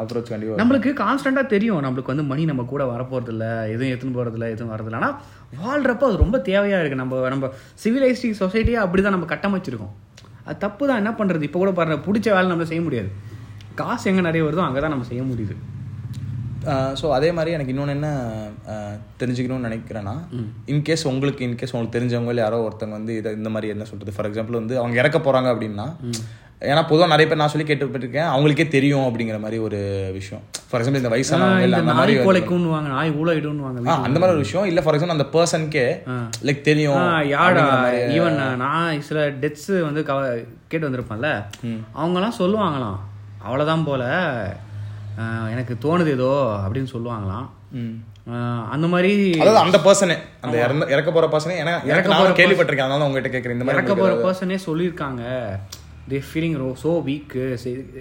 அப்ரோச் 0.01 0.31
நம்மளுக்கு 0.61 0.91
கான்ஸ்டன்ட்டாக 1.03 1.51
தெரியும். 1.53 1.81
நம்மளுக்கு 1.85 2.13
வந்து 2.13 2.25
மணி 2.31 2.43
நம்ம 2.51 2.65
கூட 2.73 2.83
வரப்போறது 2.93 3.31
இல்ல 3.35 3.45
எதுவும் 3.73 3.91
எடுத்துன்னு 3.91 4.17
போறது 4.19 4.37
இல்ல 4.39 4.49
எதுவும் 4.55 4.73
வரதில்ல. 4.73 4.99
ஆனால் 5.01 5.15
வாழ்றப்ப 5.61 6.09
அது 6.09 6.23
ரொம்ப 6.23 6.39
தேவையா 6.49 6.79
இருக்கு. 6.81 7.01
நம்ம 7.03 7.29
நம்ம 7.35 7.51
சிவிலைஸ்டிக் 7.83 8.41
சொசைட்டியை 8.43 8.81
அப்படிதான் 8.83 9.17
நம்ம 9.17 9.29
கட்டமைச்சிருக்கோம். 9.33 9.95
அது 10.47 10.61
தப்பு 10.65 10.83
தான் 10.89 11.01
என்ன 11.03 11.13
பண்றது? 11.21 11.47
இப்போ 11.49 11.61
கூட 11.63 11.71
பாருங்க 11.79 11.97
பிடிச்ச 12.09 12.27
வேலை 12.35 12.47
நம்ம 12.53 12.67
செய்ய 12.73 12.83
முடியாது. 12.89 13.09
காசு 13.81 14.05
எங்க 14.11 14.21
நிறைய 14.29 14.43
வருதோ 14.45 14.67
அங்கே 14.67 14.81
தான் 14.83 14.95
நம்ம 14.95 15.07
செய்ய 15.09 15.23
முடியுது. 15.31 15.55
ஸோ 16.99 17.05
அதே 17.17 17.29
மாதிரி 17.35 17.51
எனக்கு 17.57 17.73
இன்னொன்று 17.73 17.93
என்ன 17.97 18.07
தெரிஞ்சுக்கணும்னு 19.19 19.67
நினைக்கிறேன்னா 19.67 20.15
இன்கேஸ் 20.73 21.03
உங்களுக்கு 21.11 21.45
இன்கேஸ் 21.47 21.73
உங்களுக்கு 21.73 21.95
தெரிஞ்சவங்க 21.97 22.33
யாரோ 22.43 22.57
ஒருத்தவங்க 22.65 22.95
வந்து 22.99 23.13
இதை 23.19 23.31
இந்த 23.39 23.49
மாதிரி 23.53 23.71
என்ன 23.73 23.85
சொல்றது? 23.91 24.13
ஃபார் 24.15 24.27
எக்ஸாம்பிள் 24.29 24.59
வந்து 24.59 24.75
அவங்க 24.81 24.95
இறக்க 25.01 25.19
போறாங்க 25.27 25.49
அப்படின்னா 25.53 25.85
ஏன்னா 26.61 26.81
பொதுவாக 26.81 27.05
நிறைய 27.05 27.27
பேர் 27.27 27.37
நான் 27.37 27.49
சொல்லி 27.49 27.67
கேட்டுப்பட்டிருக்கேன் 27.67 28.29
அவங்களுக்கே 28.29 28.67
தெரியும் 28.67 29.03
அப்படிங்கிற 29.07 29.39
மாதிரி 29.39 29.57
ஒரு 29.57 29.79
விஷயம். 30.13 30.43
ஃபார் 30.69 30.81
எக்ஸாம்பிள் 30.81 30.95
இந்த 30.95 31.09
வயசானவங்க 31.09 31.59
இல்லை 31.61 31.79
அந்த 31.79 31.93
மாதிரி 31.93 32.13
நாய் 32.15 32.25
கொலைக்குன்னு 32.27 32.69
வாங்க 32.69 32.89
நாய் 32.89 33.11
ஊழலிடுன்னு 33.11 33.61
ஆ, 33.61 33.67
வாங்க 33.67 33.91
அந்த 34.01 34.19
மாதிரி 34.19 34.33
ஒரு 34.33 34.37
விஷயம். 34.37 34.67
இல்லை 34.67 34.83
ஃபார் 34.83 34.95
எக்ஸாம்பிள் 34.95 35.17
அந்த 35.17 35.27
பர்சனுக்கே 35.33 35.85
லைக் 36.43 36.61
தெரியும் 36.61 37.03
யாடா 37.29 37.65
ஈவன் 38.15 38.39
நான் 38.55 39.01
சில 39.01 39.27
டெத்ஸ் 39.41 39.81
வந்து 39.81 40.01
கவ 40.01 40.17
கேட்டு 40.67 40.89
வந்திருப்பேன்ல. 40.89 41.29
அவங்கலாம் 41.97 42.37
சொல்லுவாங்களாம். 42.39 42.97
அவ்வளோதான் 43.47 43.85
போல. 43.85 44.03
எனக்கு 45.51 45.73
தோணுது 45.81 46.11
ஏதோ 46.11 46.31
அப்படின்னு 46.63 46.93
சொல்லுவாங்களாம். 46.93 47.47
அந்த 48.69 48.87
மாதிரி 48.87 49.11
அதாவது 49.39 49.59
அந்த 49.59 49.77
பர்சனே 49.77 50.15
அந்த 50.41 50.55
இறந்த 50.57 50.85
இறக்க 50.89 51.11
போற 51.11 51.27
பர்சனே 51.27 51.55
ஏன்னா 51.61 51.75
எனக்கு 51.85 52.09
நான் 52.09 52.33
கேள்விப்பட்டிருக்கேன். 52.33 52.87
அதனால 52.87 53.05
உங்ககிட்ட 53.05 53.31
கேட்குறேன். 53.35 53.57
இந்த 53.57 53.63
மாதிரி 53.63 53.79
இறக்க 53.79 53.95
போகிற 53.95 54.15
பர்சனே 54.25 54.57
சொல்லியிருக்காங்க. 54.65 55.23
They 56.09 56.19
feeling 56.27 56.57
row 56.57 56.67
so 56.83 56.91
weak 57.03 57.41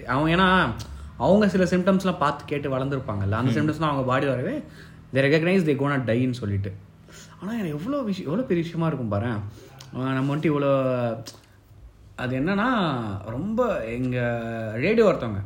அவங்க 0.07 0.29
ஏன்னா 0.35 0.47
அவங்க 1.17 1.45
சில 1.49 1.63
சிம்டம்ஸ்லாம் 1.63 2.17
பார்த்து 2.17 2.45
கேட்டு 2.45 2.77
வளர்ந்துருப்பாங்கல்ல 2.77 3.39
அந்த 3.39 3.51
சிம்டம்ஸ்லாம் 3.51 3.91
அவங்க 3.91 4.03
பாடி 4.03 4.25
வரவே 4.25 4.55
தே 5.13 5.21
ரெகக்னைஸ் 5.27 5.67
தே 5.69 5.75
கோனா 5.75 5.97
டைன்னு 6.05 6.39
சொல்லிட்டு. 6.41 6.71
ஆனால் 7.39 7.57
எனக்கு 7.57 7.75
எவ்வளோ 7.77 7.97
விஷயம் 8.01 8.29
எவ்வளோ 8.29 8.45
பெரிய 8.47 8.63
விஷயமா 8.63 8.87
இருக்கும் 8.87 9.09
பாரு 9.09 9.29
நம்ம 10.17 10.35
வந்துட்டு 10.35 10.51
இவ்வளோ 10.53 10.71
அது 12.15 12.39
என்னன்னா 12.39 12.67
ரொம்ப 13.25 13.61
எங்கள் 13.85 14.71
ரேடியோ 14.85 15.07
ஒருத்தவங்க 15.09 15.43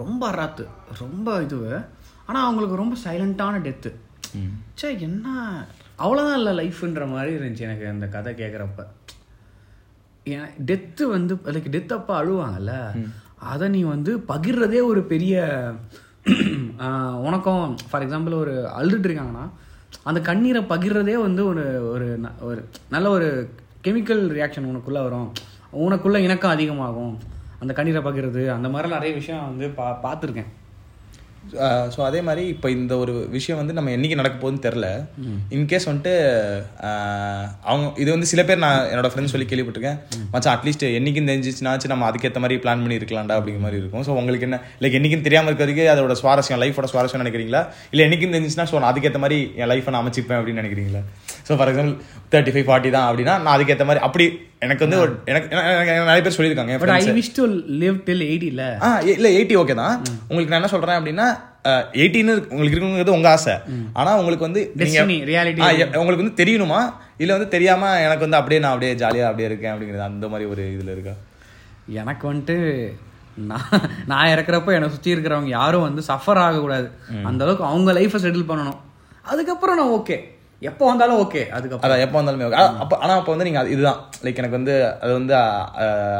ரொம்ப 0.00 0.22
அராத்து 0.30 0.64
ரொம்ப 0.98 1.28
இதுவு. 1.42 1.70
ஆனால் 2.26 2.44
அவங்களுக்கு 2.44 2.76
ரொம்ப 2.76 2.96
சைலண்ட்டான 3.04 3.60
டெத்து 3.60 3.90
சே 4.74 4.88
என்ன 5.00 5.26
அவ்வளோதான் 5.98 6.38
இல்லை 6.40 6.52
லைஃப்ன்ற 6.60 7.06
மாதிரி 7.08 7.30
இருந்துச்சு 7.36 7.60
எனக்கு 7.60 7.86
அந்த 7.86 8.06
கதை 8.06 8.34
கேட்குறப்ப 8.34 8.84
ஏன் 10.24 10.48
டெத்து 10.66 11.02
வந்து 11.02 11.34
லைக் 11.34 11.68
டெத் 11.70 11.92
அப்போ 11.92 12.24
அழுவாங்கல்ல 12.24 13.04
அதை 13.38 13.68
நீ 13.68 13.82
வந்து 13.82 14.18
பகிர்றதே 14.18 14.82
ஒரு 14.82 15.02
பெரிய 15.02 15.62
உனக்கும். 17.14 17.76
ஃபார் 17.90 18.08
எக்ஸாம்பிள் 18.08 18.34
ஒரு 18.34 18.70
அழுதுட்டு 18.78 19.08
இருக்காங்கன்னா 19.08 19.50
அந்த 20.02 20.20
கண்ணீரை 20.20 20.62
பகிர்றதே 20.62 21.14
வந்து 21.14 21.46
ஒரு 21.46 21.90
ஒரு 21.90 22.20
ந- 22.20 22.42
ஒரு 22.42 22.68
நல்ல 22.90 23.10
ஒரு 23.10 23.50
கெமிக்கல் 23.84 24.28
ரியாக்ஷன் 24.28 24.68
உனக்குள்ள 24.68 24.92
வரும். 24.92 25.32
உனக்குள்ள 25.72 26.16
இணக்கம் 26.16 26.50
அதிகமாகும். 26.50 27.18
அந்த 27.58 27.72
கண்ணீரை 27.72 28.02
பகிர்றது 28.02 28.52
அந்த 28.52 28.68
மாதிரி 28.68 28.92
நிறைய 28.92 29.14
விஷயம் 29.14 29.44
வந்து 29.44 29.68
பா 29.68 29.98
பார்த்துருக்கேன். 30.02 30.46
ஸோ 31.92 32.00
அதே 32.04 32.20
மாதிரி 32.22 32.42
இப்போ 32.48 32.68
இந்த 32.72 32.92
ஒரு 32.98 33.14
விஷயம் 33.30 33.58
வந்து 33.58 33.72
நம்ம 33.72 33.90
என்னைக்கு 33.90 34.16
நடக்க 34.16 34.36
போகுதுன்னு 34.36 34.64
தெரில 34.66 34.86
இன்கேஸ் 35.56 35.88
வந்துட்டு 35.88 36.12
அவங்க 37.64 37.86
இது 37.98 38.10
வந்து 38.10 38.26
சில 38.26 38.42
பேர் 38.44 38.58
நான் 38.58 38.86
என்னோட 38.90 39.08
ஃப்ரெண்ட்ஸ் 39.10 39.34
சொல்லி 39.34 39.48
கேள்விப்பட்டிருக்கேன். 39.50 39.98
மச்சான் 40.32 40.54
அட்லீஸ்ட் 40.54 40.84
என்னைக்கும் 40.98 41.28
தெரிஞ்சிச்சுனாச்சு 41.28 41.92
நம்ம 41.92 42.06
அதுக்கேற்ற 42.10 42.40
மாதிரி 42.40 42.58
பிளான் 42.62 42.82
பண்ணி 42.82 42.98
இருக்கலாம்டா 43.00 43.36
அப்படிங்கிற 43.38 43.62
மாதிரி 43.62 43.80
இருக்கும். 43.80 44.04
ஸோ 44.06 44.14
உங்களுக்கு 44.18 44.46
என்ன 44.48 44.58
லைக் 44.80 44.98
என்னைக்கும் 44.98 45.26
தெரியாமல் 45.26 45.50
இருக்க 45.50 45.64
வரைக்கும் 45.64 45.92
அதோட 45.94 46.16
சுவாரஸ்யம் 46.20 46.62
லைஃபோட 46.62 46.88
சுவாரஸ்யம் 46.92 47.24
நினைக்கிறீங்களா? 47.24 47.62
இல்லை 47.92 48.04
என்னைக்கும் 48.06 48.34
தெரிஞ்சிச்சுன்னா 48.34 48.68
ஸோ 48.70 48.78
நான் 48.78 48.92
அதுக்கேற்ற 48.92 49.20
மாதிரி 49.20 49.40
என் 49.56 49.70
லைஃப்பை 49.72 49.92
நான் 49.92 50.02
அமைச்சிப்பேன் 50.02 50.38
அப்படின்னு 50.38 50.62
நினைக்கிறீங்களா? 50.62 51.02
So 51.46 51.58
for 51.58 51.70
example 51.70 51.96
thirty 52.32 52.54
five 52.54 52.68
forty 52.68 52.90
தான் 52.90 53.08
அப்படின்னா 53.08 53.36
நான் 53.40 53.54
அதுக்கேற்ற 53.56 53.86
மாதிரி 53.86 54.04
அப்படி 54.06 54.26
எனக்கு 54.62 54.84
வந்து 54.86 54.98
ஒரு 55.00 55.12
எனக்கு 55.26 55.46
நிறைய 56.02 56.22
பேர் 56.22 56.36
சொல்லியிருக்காங்க 56.36 56.72
but 56.80 56.90
I. 56.92 57.04
Wish 57.18 57.34
to 57.36 57.44
live 57.80 57.98
till 58.06 58.24
எயிட்டியில் 58.26 58.64
ஆ 58.82 58.90
எ- 59.02 59.16
இல்ல 59.18 59.28
எயிட்டி 59.36 59.54
ஓகே 59.58 59.74
தான். 59.78 59.94
உங்களுக்கு 60.28 60.52
நான் 60.52 60.60
என்ன 60.60 60.72
சொல்றேன் 60.72 60.98
அப்படின்னா 60.98 61.26
எயிட்டின்னு 61.64 62.46
உங்களுக்கு 62.48 62.78
இருக்குங்கிறது 62.78 63.08
உங்க 63.08 63.30
ஆசை. 63.30 63.52
ஆனா 63.92 64.16
உங்களுக்கு 64.16 64.44
வந்து 64.44 64.72
நீங்க 64.74 65.02
Destiny, 65.02 65.26
reality. 65.26 65.60
ஆ, 65.60 65.70
எ- 65.70 65.96
உங்களுக்கு 65.96 66.22
வந்து 66.22 66.44
தெரியணுமா? 66.44 66.92
இல்ல 67.16 67.32
வந்து 67.32 67.48
தெரியாம 67.48 67.98
எனக்கு 67.98 68.18
வந்து 68.18 68.36
அப்படியே 68.36 68.60
நான் 68.60 68.72
அப்படியே 68.72 68.98
ஜாலியா 68.98 69.24
அப்படியே 69.24 69.48
இருக்கேன் 69.48 69.72
அப்படிங்கிறது 69.72 69.98
அந்த 69.98 70.28
மாதிரி 70.28 70.50
ஒரு 70.50 70.62
இதுல 70.62 70.92
இருக்கா? 70.92 71.10
எனக்கு 71.88 72.34
வந்துட்டு 72.34 72.88
நான் 73.34 73.68
நான் 74.06 74.26
இறக்குறப்ப 74.28 74.72
என்னை 74.72 74.88
சுற்றி 74.88 75.14
இருக்கிறவங்க 75.14 75.46
யாரும் 75.46 75.82
வந்து 75.82 76.02
சஃபர் 76.08 76.38
ஆகக்கூடாது. 76.38 76.90
அந்த 77.24 77.44
அளவுக்கு 77.44 77.66
அவங்க 77.66 77.92
லைஃப்பை 77.92 78.20
செட்டில் 78.20 78.48
பண்ணணும். 78.48 78.76
அதுக்கப்புறம் 79.22 79.76
நான் 79.76 79.88
ஓகே 79.88 80.18
எப்போ 80.62 80.84
வந்தாலும் 80.86 81.18
ஓகே 81.18 81.42
அதுக்கப்புறம். 81.48 81.84
அதான் 81.86 82.00
எப்போ 82.00 82.16
வந்தாலுமே. 82.18 82.46
ஆ, 82.54 82.64
அப்ப 82.78 82.96
ஆனா 82.98 83.14
அப்போ 83.14 83.30
வந்து 83.30 83.44
நீங்க 83.44 83.60
அது- 83.62 83.70
இதுதான். 83.70 84.00
லைக் 84.22 84.40
எனக்கு 84.40 84.58
வந்து 84.58 84.74
அது 85.00 85.12
வந்து 85.12 85.34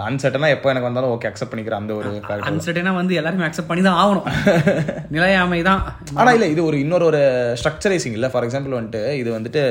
அன்சர்டனா 0.06 0.48
எப்போ 0.48 0.70
எனக்கு 0.70 0.88
வந்தாலும் 0.88 1.10
ஓகே 1.10 1.28
அக்செப்ட் 1.30 1.50
பண்ணிக்கிற 1.50 1.76
அந்த 1.78 1.94
ஒரு 1.94 2.10
fact. 2.22 2.46
அன்சர்டனா 2.48 2.94
வந்து 2.94 3.14
எல்லாருமே 3.14 3.46
அக்செப்ட் 3.46 3.66
பண்ணி 3.66 3.82
தான் 3.82 4.00
ஆகணும். 4.00 4.26
நிலையாமை 5.16 5.62
தான். 5.62 5.82
ஆனா 6.14 6.32
இல்ல 6.32 6.46
இது 6.46 6.64
ஒரு 6.64 6.78
இன்னொரு 6.80 7.04
ஒரு 7.04 7.22
ஸ்ட்ரக்சரைசிங் 7.60 8.12
இல்ல. 8.12 8.28
ஃபார் 8.28 8.46
எக்ஸாம்பிள் 8.46 8.78
வந்துட்டு 8.78 9.02
இது 9.14 9.32
வந்துட்டு 9.38 9.64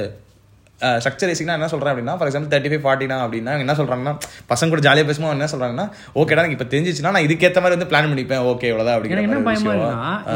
ஸ்ட்ரக்சரைசிங்னா 0.97 1.55
என்ன 1.55 1.67
சொல்றேன் 1.67 1.93
அப்படின்னா 1.93 2.13
ஃபார் 2.17 2.27
எக்ஸாம்பிள் 2.27 2.51
தேர்ட்டி 2.51 2.69
ஃபைவ் 2.71 2.83
ஃபார்ட்டினா 2.83 3.15
அப்படின்னா 3.23 3.53
என்ன 3.59 3.73
சொல்றாங்கன்னா 3.73 4.13
பசங்க 4.49 4.69
கூட 4.69 4.81
ஜாலியாக 4.81 5.07
பேசும்போது 5.07 5.35
என்ன 5.35 5.47
சொல்றாங்கன்னா 5.53 5.85
ஓகேடா 6.15 6.41
எனக்கு 6.41 6.57
இப்போ 6.57 6.67
தெரிஞ்சிச்சுன்னா 6.69 7.11
நான் 7.11 7.25
இதுக்கேற்ற 7.25 7.59
மாதிரி 7.59 7.75
வந்து 7.75 7.89
பிளான் 7.89 8.09
பண்ணிப்பேன். 8.11 8.43
ஓகே 8.49 8.67
இவ்வளோதான் 8.69 8.95
அப்படிங்கிற 8.95 9.15
எனக்கு 9.15 9.31
என்ன 9.31 9.47
பயமா 9.49 9.73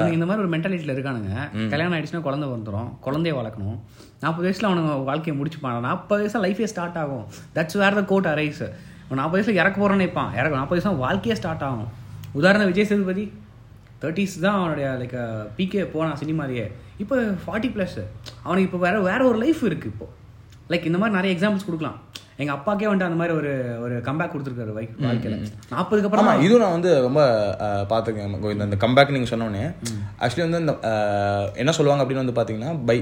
இந்த 0.09 0.25
மாதிரி 0.25 0.43
ஒரு 0.43 0.51
மென்டாலிட்டியில் 0.53 0.95
இருக்கானுங்க. 0.95 1.31
கல்யாணம் 1.69 1.95
ஆயிடுச்சுன்னா 1.95 2.21
குழந்தை 2.21 2.49
வந்துடும் 2.49 2.89
குழந்தைய 3.05 3.35
வளர்க்கணும். 3.39 3.77
நாற்பது 4.23 4.45
வயசில் 4.47 4.69
அவனுங்க 4.69 4.95
வாழ்க்கையை 5.09 5.35
முடிச்சுப்பான். 5.39 5.79
நாற்பது 5.87 6.21
வயசில் 6.23 6.43
லைஃபே 6.45 6.67
ஸ்டார்ட் 6.73 6.99
ஆகும். 7.03 7.25
That's 7.57 7.77
where 7.81 7.97
the 7.99 8.03
quote 8.11 8.29
arise 8.33 8.63
நாற்பது 9.19 9.37
வயசில் 9.37 9.59
இறக்க 9.61 9.75
போகிறேன்னு 9.79 10.01
நினைப்பான். 10.01 10.31
இறக்க 10.39 10.53
நாற்பது 10.59 10.77
வயசுல 10.77 11.01
வாழ்க்கையே 11.05 11.35
ஸ்டார்ட் 11.39 11.65
ஆகும். 11.69 11.89
உதாரணம் 12.39 12.69
விஜய் 12.71 12.87
சேதுபதி 12.91 13.25
தேர்ட்டிஸ் 14.01 14.33
தான் 14.45 14.57
அவனுடைய 14.59 14.87
லைக் 15.01 15.17
பிகே 15.57 15.81
போனான் 15.91 16.19
சினிமாலேயே 16.21 16.65
இப்போ 17.03 17.15
ஃபார்ட்டி 17.43 17.69
ப்ளஸ் 17.75 17.99
அவனுக்கு 18.45 18.67
இப்போ 18.69 18.79
வேறு 18.85 18.97
வேறு 19.09 19.23
ஒரு 19.29 19.37
லைஃப் 19.43 19.61
இருக்குது 19.69 19.91
இப்போது 19.93 20.11
லைக் 20.71 20.87
இந்த 20.89 20.99
மாதிரி 21.01 21.17
நிறைய 21.17 21.31
எக்ஸாம்பிள்ஸ் 21.35 21.67
கொடுக்கலாம். 21.67 21.99
எங்க 22.41 22.51
அப்பாக்கே 22.55 22.87
வந்துட்டு 22.89 23.07
அந்த 23.09 23.17
மாதிரி 23.19 23.33
ஒரு 23.39 23.51
ஒரு 23.85 23.95
கம்பேக் 24.05 24.31
கொடுத்துருக்காரு 24.33 24.71
வாழ்க்கையில. 24.75 25.35
நாற்பதுக்கு 25.73 26.07
அப்புறம் 26.07 26.43
இதுவும் 26.45 26.63
நான் 26.63 26.75
வந்து 26.77 26.91
ரொம்ப 27.05 27.21
பார்த்திருக்கேன். 27.91 28.37
கோவிந்த் 28.43 28.65
இந்த 28.67 28.79
கம்பேக் 28.85 29.13
நீங்க 29.15 29.29
சொன்னோன்னே 29.31 29.63
ஆக்சுவலி 30.23 30.43
வந்து 30.45 30.61
இந்த 30.63 30.73
என்ன 31.61 31.71
சொல்லுவாங்க 31.77 32.03
அப்படின்னு 32.03 32.23
வந்து 32.23 32.35
பாத்தீங்கன்னா 32.39 32.71
பை 32.89 32.97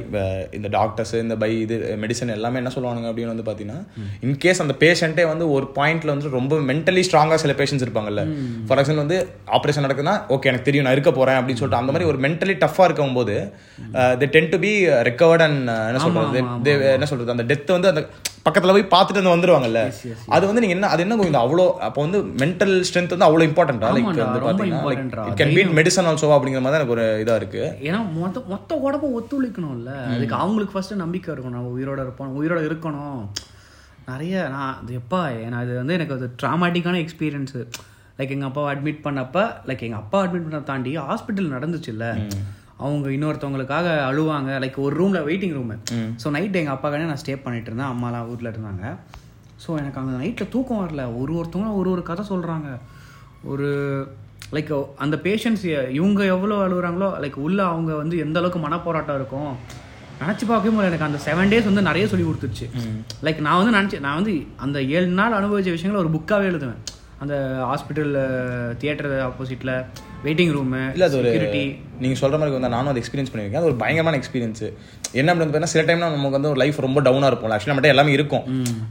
இந்த 0.58 0.67
டாக்டர்ஸ் 0.78 1.13
இந்த 1.24 1.36
பை 1.44 1.50
இது 1.65 1.76
மெடிசன் 2.04 2.36
எல்லாமே 2.38 2.60
என்ன 2.62 2.74
சொல்லுவாங்க 2.76 3.10
அப்படின்னு 3.12 3.34
வந்து 3.34 3.48
பாத்தீங்கன்னா 3.50 3.80
இன்கேஸ் 4.28 4.63
அந்த 4.65 4.76
பேஷண்ட்டே 4.84 5.26
வந்து 5.32 5.48
ஒரு 5.56 5.67
பாயிண்ட்ல 5.78 6.13
வந்து 6.15 6.36
ரொம்ப 6.39 6.60
மென்டலி 6.72 7.04
ஸ்ட்ராங்கா 7.10 7.38
சில 7.46 7.56
பேஷண்ட்ஸ் 7.62 7.86
இருப்பாங்கல்ல. 7.88 8.24
ஃபார் 8.67 8.82
எக்ஸாம்பிள் 8.82 9.04
வந்து 9.06 9.20
ஆப்ரேஷன் 9.58 9.86
நடக்குதுன்னா 9.88 10.17
ஓகே 10.36 10.50
எனக்கு 10.52 10.67
தெரியும் 10.70 10.88
நான் 10.88 10.98
இருக்க 10.98 11.13
போறேன் 11.20 11.39
அப்படின்னு 11.39 11.62
சொல்லிட்டு 11.62 11.82
அந்த 11.84 11.94
மாதிரி 11.96 12.10
ஒரு 12.12 12.20
மென்டலி 12.28 12.56
டஃபா 12.65 12.86
இருக்கும் 12.89 13.17
போது 13.20 13.38
they 14.22 14.30
tend 14.36 14.52
to 14.54 14.60
be 14.65 14.74
recovered 15.10 15.46
and 15.48 15.62
என்ன 15.89 16.02
சொல்றது? 16.06 16.39
என்ன 16.98 17.08
சொல்றது? 17.12 17.34
அந்த 17.36 17.46
டெத் 17.52 17.74
வந்து 17.78 17.91
அந்த 17.91 18.02
பக்கத்துல 18.45 18.73
போய் 18.75 18.86
பார்த்துட்டு 18.93 19.19
வந்து 19.19 19.34
வந்துருவாங்கல்ல. 19.34 19.82
அது 20.36 20.43
வந்து 20.49 20.62
நீங்க 20.63 20.75
என்ன 20.75 20.88
அது 20.93 21.04
என்ன 21.06 21.15
கோவிந்த்? 21.19 21.41
அவ்வளோ 21.43 21.65
அப்போ 21.88 21.99
வந்து 22.06 22.19
மென்டல் 22.41 22.73
ஸ்ட்ரென்த் 22.88 23.13
வந்து 23.15 23.27
அவ்வளோ 23.27 23.45
இம்பார்ட்டன்டா 23.49 23.89
லைக் 23.95 24.08
வந்து. 24.10 24.67
It 25.30 25.38
can 25.41 25.54
beat 25.58 25.75
medicine 25.80 26.08
also 26.12 26.32
அப்படிங்கிற 26.38 26.62
மாதிரி 26.65 26.80
எனக்கு 26.80 26.95
ஒரு 26.97 27.06
இதா 27.23 27.36
இருக்கு. 27.41 27.63
ஏன்னா 27.88 27.99
மொத்த 28.17 28.43
மொத்த 28.54 28.80
உடம்பு 28.88 29.10
ஒத்துழைக்கணும்ல. 29.19 29.93
அதுக்கு 30.15 30.38
அவங்களுக்கு 30.43 30.75
ஃபர்ஸ்ட் 30.75 30.95
நம்பிக்கை 31.04 31.32
இருக்கணும். 31.36 31.58
நம்ம 31.60 31.73
உயிரோட 31.77 31.99
இருப்போம் 32.06 32.36
உயிரோட 32.41 32.62
இருக்கணும். 32.69 33.21
நிறைய 34.12 34.36
நான் 34.56 34.73
அது 34.82 34.93
எப்பா 35.01 35.21
நான் 35.54 35.63
இது 35.65 35.75
வந்து 35.82 35.97
எனக்கு 35.97 36.15
அது 36.17 36.27
ட்ராமாட்டிக்கான 36.43 37.01
எக்ஸ்பீரியன்ஸு 37.04 37.60
லைக் 38.19 38.34
எங்கள் 38.36 38.49
அப்பாவை 38.49 38.69
அட்மிட் 38.73 39.04
பண்ணப்ப 39.06 39.43
லைக் 39.67 39.86
எங்கள் 39.88 40.01
அப்பா 40.04 40.17
அட்மிட் 40.23 40.47
பண்ண 40.47 40.62
தாண்டி 40.71 40.91
ஹாஸ்பிட்டல் 41.12 41.54
நடந்துச்சுல்ல. 41.58 42.08
அவங்க 42.86 43.08
இன்னொருத்தவங்களுக்காக 43.15 43.88
அழுவாங்க. 44.10 44.52
லைக் 44.63 44.78
ஒரு 44.86 44.96
ரூமில் 45.02 45.26
வெயிட்டிங் 45.30 45.56
ரூமு 45.58 45.76
ஸோ 46.24 46.30
நைட் 46.38 46.60
எங்கள் 46.62 46.76
அப்பாக்கானே 46.76 47.10
நான் 47.12 47.22
ஸ்டே 47.24 47.36
பண்ணிட்டு 47.46 47.70
இருந்தேன். 47.72 47.91
அம்மாலாம் 47.94 48.30
ஊரில் 48.34 48.52
இருந்தாங்க. 48.54 48.86
ஸோ 49.63 49.70
எனக்கு 49.82 50.00
அங்கே 50.02 50.15
நைட்டில் 50.24 50.52
தூக்கம் 50.56 50.82
வரல. 50.84 51.04
ஒரு 51.22 51.32
ஒருத்தவங்களும் 51.39 51.80
ஒரு 51.82 51.89
ஒரு 51.96 52.04
கதை 52.10 52.24
சொல்கிறாங்க 52.32 52.70
ஒரு 53.52 53.70
லைக் 54.56 54.72
அந்த 55.04 55.15
பேஷண்ட்ஸ் 55.26 55.65
இவங்க 55.98 56.22
எவ்வளோ 56.36 56.56
அழுகுறாங்களோ 56.65 57.10
லைக் 57.24 57.38
உள்ள 57.48 57.60
அவங்க 57.74 57.91
வந்து 58.02 58.15
எந்த 58.26 58.38
அளவுக்கு 58.39 58.62
மனப்போராட்டம் 58.65 59.20
இருக்கும். 59.20 59.52
நினச்சி 60.22 60.46
பார்க்கவே 60.48 60.72
முடியல. 60.74 60.89
எனக்கு 60.91 61.08
அந்த 61.10 61.20
செவன் 61.28 61.52
டேஸ் 61.52 61.70
வந்து 61.70 61.84
நிறைய 61.89 62.08
சொல்லி 62.10 62.26
கொடுத்துருச்சு. 62.26 62.65
லைக் 63.26 63.39
நான் 63.46 63.60
வந்து 63.60 63.76
நினச்சி 63.78 64.00
நான் 64.08 64.20
வந்து 64.20 64.34
அந்த 64.65 64.78
ஏழு 64.96 65.08
நாள் 65.20 65.38
அனுபவிச்ச 65.39 65.72
விஷயங்களை 65.78 66.02
ஒரு 66.04 66.12
புக்காகவே 66.15 66.50
எழுதுவேன். 66.52 66.82
அந்த 67.23 67.36
ஹாஸ்பிட்டல் 67.69 68.13
தியேட்டர் 68.81 69.12
ஆப்போசிட்டில் 69.25 69.71
வெயிட்டிங் 70.23 70.51
ரூமு 70.55 70.79
இல்ல 70.93 71.05
அது 71.07 71.17
ஒரு 71.19 71.27
செக்யூரிட்டி 71.31 71.62
நீங்க 72.03 72.15
சொல்ற 72.21 72.36
மாதிரி 72.39 72.53
வந்து 72.55 72.71
நானும் 72.75 72.89
அதை 72.91 73.01
எக்ஸ்பீரியன்ஸ் 73.01 73.31
பண்ணியிருக்கேன். 73.31 73.60
அது 73.60 73.69
ஒரு 73.69 73.77
பயங்கரமான 73.81 74.19
எக்ஸ்பீரியன்ஸ் 74.19 74.63
என்ன 75.19 75.27
அப்படின்னு 75.31 75.45
பார்த்தீங்கன்னா 75.45 75.73
சில 75.73 75.84
டைம்ல 75.88 76.10
நமக்கு 76.15 76.38
வந்து 76.38 76.51
ஒரு 76.51 76.60
லைஃப் 76.62 76.77
ரொம்ப 76.86 76.99
டவுனா 77.07 77.29
இருக்கும் 77.31 77.53
ஆக்சுவலி 77.55 77.71
நம்மகிட்ட 77.71 77.93
எல்லாமே 77.93 78.15
இருக்கும். 78.17 78.45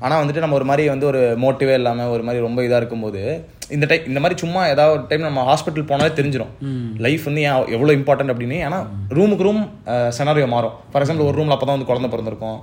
ஆனா 0.04 0.14
வந்துட்டு 0.22 0.44
நம்ம 0.44 0.56
ஒரு 0.58 0.66
மாதிரி 0.70 0.84
வந்து 0.92 1.06
ஒரு 1.10 1.22
மோட்டிவே 1.44 1.74
இல்லாம 1.80 2.06
ஒரு 2.16 2.24
மாதிரி 2.28 2.44
ரொம்ப 2.46 2.60
இதா 2.66 2.78
இருக்கும்போது 2.82 3.22
இந்த 3.76 3.86
டைம் 3.90 4.06
இந்த 4.10 4.20
மாதிரி 4.22 4.38
சும்மா 4.42 4.62
ஏதாவது 4.74 4.94
ஒரு 4.96 5.02
டைம் 5.10 5.26
நம்ம 5.28 5.46
ஹாஸ்பிட்டல் 5.50 5.88
போனாலே 5.90 6.12
தெரிஞ்சிடும் 6.20 6.52
லைஃப் 7.06 7.26
வந்து 7.30 7.44
ஏன் 7.48 7.58
எவ்வளவு 7.76 7.98
இம்பார்ட்டன்ட் 7.98 8.34
அப்படின்னு. 8.34 8.58
ஏன்னா 8.66 8.78
ரூமுக்கு 9.18 9.46
ரூம் 9.48 9.62
செனாரியோ 10.18 10.48
மாறும். 10.54 10.76
ஃபார் 10.92 11.04
எக்ஸாம்பிள் 11.04 11.28
ஒரு 11.30 11.38
ரூம்ல 11.40 11.56
அப்பதான் 11.56 11.76
வந்து 11.78 11.90
குழந்தை 11.90 12.10
பிறந்திருக்கும். 12.14 12.60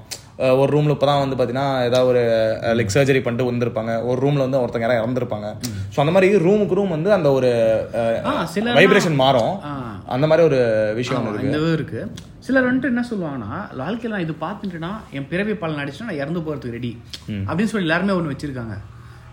ஒரு 0.55 0.69
ரூம்ல 0.71 0.95
இப்பதான் 0.95 1.21
வந்து 1.21 1.37
பாத்தீங்கன்னா 1.37 1.67
ஏதாவது 1.85 2.09
ஒரு 2.09 2.21
லைக் 2.77 2.93
சர்ஜரி 2.95 3.21
பண்ணிட்டு 3.21 3.47
வந்திருப்பாங்க 3.47 3.93
ஒரு 4.07 4.19
ரூம்ல 4.23 4.41
வந்து 4.43 4.59
ஒருத்தங்க 4.59 4.85
யாராவது 4.85 5.03
இறந்துருப்பாங்க. 5.03 5.47
ஸோ 5.93 5.99
அந்த 6.03 6.13
மாதிரி 6.15 6.27
ரூமுக்கு 6.43 6.77
ரூம் 6.79 6.93
வந்து 6.95 7.09
அந்த 7.15 7.29
ஒரு 7.31 7.49
வைப்ரேஷன் 8.77 9.17
மாறும். 9.21 9.53
அந்த 10.07 10.25
மாதிரி 10.27 10.43
ஒரு 10.45 10.59
விஷயம் 10.99 11.25
இருக்கு. 11.71 12.01
சிலர் 12.45 12.67
வந்துட்டு 12.67 12.91
என்ன 12.91 13.03
சொல்லுவாங்கன்னா 13.09 13.51
வாழ்க்கையில 13.79 14.13
நான் 14.13 14.25
இது 14.25 14.35
பார்த்துட்டுனா 14.43 14.91
என் 15.13 15.27
பிறவி 15.31 15.55
பலன் 15.55 15.81
அடிச்சுனா 15.83 16.09
நான் 16.09 16.21
இறந்து 16.21 16.43
போறதுக்கு 16.43 16.77
ரெடி 16.77 16.91
அப்படின்னு 17.41 17.71
சொல்லி 17.71 17.87
எல்லாருமே 17.87 18.15
ஒன்று 18.17 18.33
வச்சிருக்காங்க. 18.33 18.75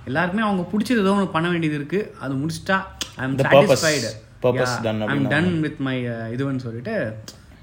எல்லாருக்குமே 0.09 0.47
அவங்க 0.47 0.65
பிடிச்சது 0.71 1.03
ஏதோ 1.03 1.13
ஒன்று 1.15 1.35
பண்ண 1.35 1.47
வேண்டியது 1.51 1.79
இருக்கு. 1.79 2.01
அது 2.21 2.35
முடிச்சிட்டா 2.41 2.79
I 3.15 3.25
am. 3.25 3.37
Satisfied 3.47 4.11
I 5.05 5.17
am. 5.17 5.29
Done 5.33 5.53
with 5.65 5.81
my 5.85 5.97
இதுன்னு 6.35 6.65
சொல்லிட்டு 6.65 6.95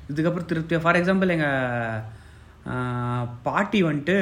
இதுக்கப்புறம் 0.09 0.49
திருப்தி 0.49 0.79
ஃபார் 0.83 0.97
எக்ஸாம்பிள் 0.99 1.33
எங்க 1.35 1.47
ஆஹ், 1.83 1.99
பாட்டி 3.47 3.79
வந்துட்டு 3.83 4.15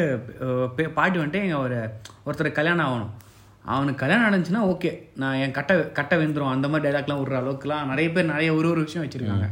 பாட்டி 0.98 1.18
வந்துட்டு 1.20 1.42
எங்க 1.46 1.58
ஒரு 1.68 1.80
ஒருத்தர் 2.28 2.58
கல்யாணம் 2.60 2.88
ஆகணும். 2.90 3.14
அவனுக்கு 3.74 4.02
கல்யாணம் 4.04 4.28
நடந்துச்சுன்னா 4.28 4.62
ஓகே. 4.74 4.92
நான் 5.22 5.40
என் 5.44 5.56
கட்டை 5.58 5.76
கட்டை 5.98 6.16
வெந்துரும் 6.22 6.54
அந்த 6.54 6.68
மாதிரி 6.68 6.86
டைலாக்லாம் 6.86 7.22
விடுற 7.22 7.36
அளவுக்குலாம் 7.42 7.90
நிறைய 7.92 8.10
பேர் 8.16 8.32
நிறைய 8.34 8.52
ஒரு 8.60 8.68
ஒரு 8.74 8.84
விஷயம் 8.88 9.06
வச்சிருக்காங்க. 9.06 9.48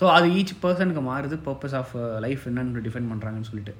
ஸோ 0.00 0.06
அது 0.16 0.26
ஈச் 0.38 0.54
பர்சனுக்கு 0.62 1.02
மாறுது. 1.10 1.38
பர்பஸ் 1.48 1.76
ஆஃப் 1.80 1.94
லைஃப் 2.26 2.44
என்னன்னு 2.50 2.84
டிஃபைன் 2.86 3.10
பண்ணுறாங்கன்னு 3.12 3.50
சொல்லிட்டு. 3.50 3.74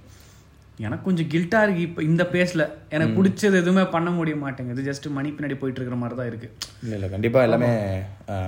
எனக்கு 0.79 1.05
கொஞ்சம் 1.05 1.29
கில்ட்டாக 1.31 1.65
இருக்கு 1.65 1.83
இப்போ 1.83 2.01
இந்த 2.05 2.23
பேஸில் 2.33 2.63
எனக்கு 2.95 3.13
பிடிச்சது 3.17 3.57
எதுவுமே 3.61 3.85
பண்ண 3.93 4.09
முடிய 4.11 4.35
மாட்டேங்குது. 4.37 4.83
ஜஸ்ட் 4.89 5.07
மணி 5.11 5.29
பின்னாடி 5.31 5.57
போயிட்டு 5.57 5.79
இருக்கிற 5.79 5.99
மாதிரி 5.99 6.17
தான் 6.17 6.29
இருக்கு. 6.29 6.49
இல்ல 6.83 6.95
இல்ல 6.95 7.09
கண்டிப்பா 7.09 7.43
எல்லாமே 7.43 7.71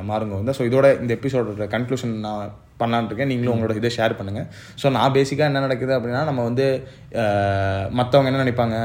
மாறுங்க. 0.09 0.35
வந்து 0.39 0.55
ஸோ 0.59 0.65
இதோட 0.69 0.89
இந்த 1.01 1.13
எபிசோடோட 1.17 1.67
கன்க்ளூஷன் 1.73 2.15
நான் 2.21 2.53
பண்ணலான்னு 2.81 3.09
இருக்கேன். 3.09 3.31
நீங்களும் 3.31 3.55
உங்களோட 3.55 3.77
இதை 3.77 3.91
ஷேர் 3.97 4.19
பண்ணுங்க. 4.19 4.43
ஸோ 4.79 4.89
நான் 4.93 5.15
பேசிக்காக 5.17 5.51
என்ன 5.51 5.61
நடக்குது 5.61 5.95
அப்படின்னா 5.97 6.23
நம்ம 6.25 6.45
வந்து 6.45 6.67
அஹ், 7.23 7.87
மத்தவங்க 7.93 8.31
என்ன 8.31 8.43
நினைப்பாங்க? 8.43 8.77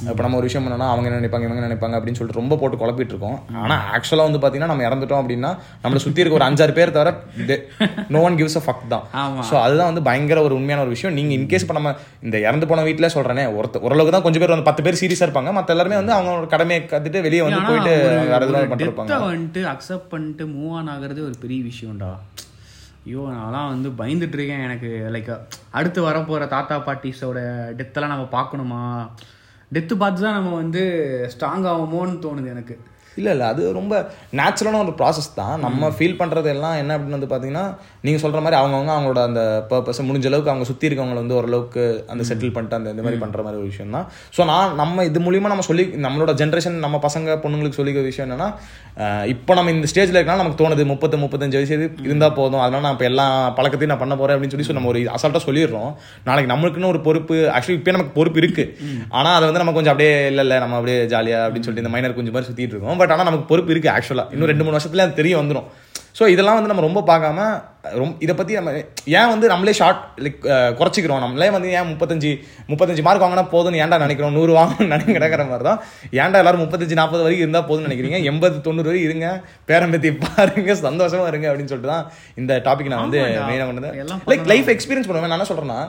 இப்போ 0.00 0.22
நம்ம 0.22 0.36
ஒரு 0.36 0.46
விஷயம் 0.46 0.64
பண்ணோம்னா 0.64 0.88
அவங்க 0.90 1.06
என்ன 1.08 1.18
நினைப்பாங்க 1.18 1.44
இவங்க 1.44 1.54
என்ன 1.54 1.68
நினைப்பாங்க 1.68 1.96
அப்படின்னு 1.98 2.18
சொல்லிட்டு 2.18 2.40
ரொம்ப 2.40 2.56
போட்டு 2.56 2.76
குழப்பிட்டு 2.76 3.12
இருக்கோம் 3.14 3.38
ஆனா 3.62 3.76
ஆக்சுவலா 3.94 4.24
வந்து 4.26 4.40
பாத்தீங்கன்னா 4.42 4.70
நம்ம 4.72 4.84
இறந்துட்டோம் 4.84 5.20
அப்படின்னா 5.22 5.50
நம்மளை 5.82 6.00
சுத்தி 6.04 6.22
இருக்க 6.22 6.38
ஒரு 6.38 6.46
அஞ்சாறு 6.46 6.72
பேர் 6.72 6.94
தவிர 6.96 7.12
no 8.08 8.20
one 8.22 8.36
gives 8.38 8.56
a 8.56 8.64
fuck 8.64 8.84
தான். 8.88 9.04
ஸோ 9.42 9.54
அதுதான் 9.62 9.90
வந்து 9.90 10.02
பயங்கர 10.02 10.42
ஒரு 10.42 10.54
உண்மையான 10.54 10.82
ஒரு 10.82 10.92
விஷயம். 10.94 11.14
நீங்க 11.14 11.32
இன்கேஸ் 11.38 11.64
இப்போ 11.64 11.76
நம்ம 11.76 11.92
இந்த 12.22 12.36
இறந்து 12.46 12.66
போன 12.66 12.84
வீட்டில் 12.88 13.12
சொல்றேனே 13.16 13.46
ஒருத்த 13.56 13.82
ஓரளவுக்கு 13.86 14.14
தான் 14.16 14.26
கொஞ்சம் 14.26 14.44
பேர் 14.44 14.54
வந்து 14.54 14.68
பத்து 14.68 14.82
பேர் 14.82 15.00
சீரியஸா 15.00 15.26
இருப்பாங்க. 15.26 15.52
மத்த 15.58 15.74
எல்லாருமே 15.74 15.96
வந்து 15.96 16.14
அவங்களோட 16.16 16.48
கடமையை 16.48 16.80
கத்துட்டு 16.84 17.22
வெளியே 17.22 17.42
வந்து 17.42 17.62
போயிட்டு 17.68 17.92
ஒரு- 18.00 18.28
வேற 18.28 18.40
ஒரு 18.40 18.50
எதுவும் 18.50 18.72
பண்ணிருப்பாங்க 18.74 19.18
வந்துட்டு 19.26 19.62
அக்செப்ட் 19.72 20.10
பண்ணிட்டு 20.10 20.46
மூவ் 20.54 20.76
ஆன் 20.78 20.92
ஆகுறது 20.94 21.22
ஒரு 21.24 21.36
பெரிய 21.40 21.60
விஷயம்டா. 21.64 22.12
ஐயோ 23.06 23.24
நான்லாம் 23.32 23.72
வந்து 23.72 23.90
பயந்துட்டு 23.98 24.36
இருக்கேன் 24.38 24.64
எனக்கு. 24.64 24.88
லைக் 25.12 25.32
அடுத்து 25.72 26.00
வரப்போற 26.02 26.46
தாத்தா 26.48 26.76
பாட்டிஸோட 26.86 27.38
டெத்தெல்லாம் 27.78 28.14
நம்ம 28.14 28.28
பார்க்கணுமா? 28.32 28.82
டெத்து 29.74 29.94
பார்த்து 29.96 30.20
தான் 30.22 30.36
நம்ம 30.38 30.54
வந்து 30.54 30.82
ஸ்ட்ராங் 31.32 31.66
ஆகுமோன்னு 31.72 32.22
தோணுது 32.24 32.48
எனக்கு. 32.48 32.74
இல்ல 33.18 33.28
இல்ல 33.36 33.44
அது 33.52 33.62
ரொம்ப 33.78 33.94
நேச்சுரலான 34.40 34.80
ஒரு 34.86 34.94
ப்ராசஸ் 35.00 35.30
தான். 35.40 35.54
நம்ம 35.66 35.90
ஃபீல் 35.96 36.18
பண்றது 36.20 36.50
எல்லாம் 36.54 36.76
என்ன 36.82 36.96
அப்படின்னு 36.96 37.18
வந்து 37.18 37.30
பாத்தீங்கன்னா 37.34 37.64
நீங்க 38.06 38.18
சொல்ற 38.24 38.40
மாதிரி 38.44 38.58
அவங்கவுங்க 38.60 38.92
அவங்களோட 38.96 39.22
அந்த 39.28 39.42
பர்பஸ் 39.70 40.02
முடிஞ்ச 40.08 40.26
அளவுக்கு 40.30 40.52
அவங்க 40.52 40.66
சுத்தி 40.70 40.88
இருக்கவங்களை 40.90 41.20
வந்து 41.22 41.38
ஓரளவுக்கு 41.38 41.84
அந்த 42.14 42.22
செட்டில் 42.30 42.54
பண்ணிட்டு 42.56 42.78
அந்த 42.80 42.88
இந்த 42.94 43.04
மாதிரி 43.06 43.20
பண்ற 43.24 43.42
மாதிரி 43.46 43.60
ஒரு 43.62 43.70
விஷயம் 43.72 43.94
தான். 43.98 44.06
ஸோ 44.36 44.40
நான் 44.52 44.76
நம்ம 44.82 45.04
இது 45.10 45.22
மூலியமா 45.26 45.52
நம்ம 45.54 45.66
சொல்லி 45.70 45.86
நம்மளோட 46.06 46.34
ஜென்ரேஷன் 46.42 46.78
நம்ம 46.86 47.00
பசங்க 47.06 47.38
பொண்ணுங்களுக்கு 47.44 47.80
சொல்லிக்கிற 47.80 48.04
விஷயம் 48.10 48.26
என்னன்னா 48.28 48.50
இப்போ 49.32 49.52
நம்ம 49.58 49.72
இந்த 49.76 49.88
ஸ்டேஜ்ல 49.90 50.16
இருக்கனால 50.18 50.42
நமக்கு 50.42 50.60
தோணுது 50.62 50.84
முப்பத்து 50.92 51.16
முப்பத்தஞ்சு 51.24 51.56
வயசு 51.58 51.74
இது 51.78 51.86
இருந்தா 52.08 52.28
போதும். 52.38 52.62
அதனால 52.64 52.82
நான் 52.86 52.96
இப்போ 52.96 53.06
எல்லா 53.10 53.26
பழக்கத்தையும் 53.58 53.92
நான் 53.92 54.02
பண்ண 54.02 54.14
போறேன் 54.20 54.34
அப்படின்னு 54.36 54.54
சொல்லி 54.54 54.66
so 54.68 54.74
நம்ம 54.78 54.90
ஒரு 54.92 55.00
அசால்ட்டா 55.16 55.40
சொல்லிடுறோம். 55.46 55.90
நாளைக்கு 56.28 56.50
நம்மளுக்குன்னு 56.52 56.90
ஒரு 56.92 57.00
பொறுப்பு 57.06 57.36
ஆக்சுவலி 57.56 57.76
இப்போ 57.80 57.92
நமக்கு 57.96 58.12
பொறுப்பு 58.18 58.40
இருக்கு. 58.42 58.64
ஆனா 59.18 59.30
அதை 59.36 59.44
வந்து 59.48 59.62
நம்ம 59.62 59.74
கொஞ்சம் 59.76 59.92
அப்படியே 59.94 60.14
இல்ல 60.32 60.40
இல்ல 60.46 60.54
நம்ம 60.64 60.76
அப்படியே 60.78 60.98
ஜாலியா 61.12 61.38
அப்படின்னு 61.44 61.66
சொல்லிட்டு 61.66 61.84
இந்த 61.84 61.92
மைனர் 61.94 62.16
கொஞ்சம் 62.18 62.34
மாதிரி 62.36 62.48
சுத்திட்டு 62.50 62.74
இருக்கோம். 62.74 62.98
பட் 63.02 63.07
ஆனா 63.12 63.22
நமக்கு 63.22 63.46
பொறுப்பு 63.46 63.70
இருக்கு 63.70 63.90
ஆக்சுவலா 63.90 64.24
இன்னும் 64.30 64.48
ரெண்டு 64.48 64.64
மூணு 64.64 64.76
வருஷத்துல 64.78 65.04
அது 65.04 65.14
தெரிய 65.14 65.36
வந்துடும் 65.36 65.68
ஸோ 66.18 66.26
இதெல்லாம் 66.28 66.56
வந்து 66.56 66.68
நம்ம 66.68 66.82
ரொம்ப 66.82 67.00
பார்க்காம 67.06 67.40
ரொம்ப 68.00 68.14
இதை 68.24 68.34
பத்தி 68.38 68.52
நம்ம 68.58 68.72
ஏன் 69.18 69.30
வந்து 69.32 69.46
நம்மளே 69.52 69.74
ஷார்ட் 69.80 70.00
லைக் 70.24 70.40
குறைச்சிக்கிறோம்? 70.78 71.22
நம்மளே 71.24 71.48
வந்து 71.56 71.68
ஏன் 71.78 71.88
முப்பத்தஞ்சு 71.90 72.30
முப்பத்தஞ்சு 72.70 73.04
மார்க் 73.08 73.24
வாங்கினா 73.24 73.44
போதும்னு 73.54 73.80
ஏன்டா 73.84 73.98
நினைக்கிறோம்? 74.04 74.34
நூறு 74.38 74.52
வாங்கணும்னு 74.58 74.90
நினைக்கிற 74.92 75.44
மாதிரி 75.52 75.66
தான் 75.70 75.80
ஏன்டா 76.22 76.40
எல்லாரும் 76.42 76.62
முப்பத்தஞ்சு 76.64 76.98
நாற்பது 77.00 77.24
வரைக்கும் 77.26 77.46
இருந்தா 77.46 77.62
போதும்னு 77.70 77.88
நினைக்கிறீங்க? 77.88 78.20
எண்பது 78.32 78.56
தொண்ணூறு 78.66 78.90
வரைக்கும் 78.90 79.10
இருங்க. 79.10 79.28
பேரம்பத்தி 79.70 80.12
பாருங்க 80.24 80.74
சந்தோஷமா 80.86 81.26
இருங்க 81.32 81.48
அப்படின்னு 81.50 81.72
சொல்லிட்டு 81.72 81.92
தான் 81.94 82.06
இந்த 82.42 82.60
டாபிக் 82.68 82.92
நான் 82.94 83.04
வந்து. 83.06 83.20
மெயினாக 83.50 83.68
பண்ணது 83.70 83.90
லைக் 84.32 84.48
லைஃப் 84.52 84.70
எக்ஸ்பீரியன்ஸ் 84.74 85.10
பண்ணுவேன். 85.10 85.32
நான் 85.32 85.38
என்ன 85.38 85.48
சொல்றேன்னா 85.52 85.80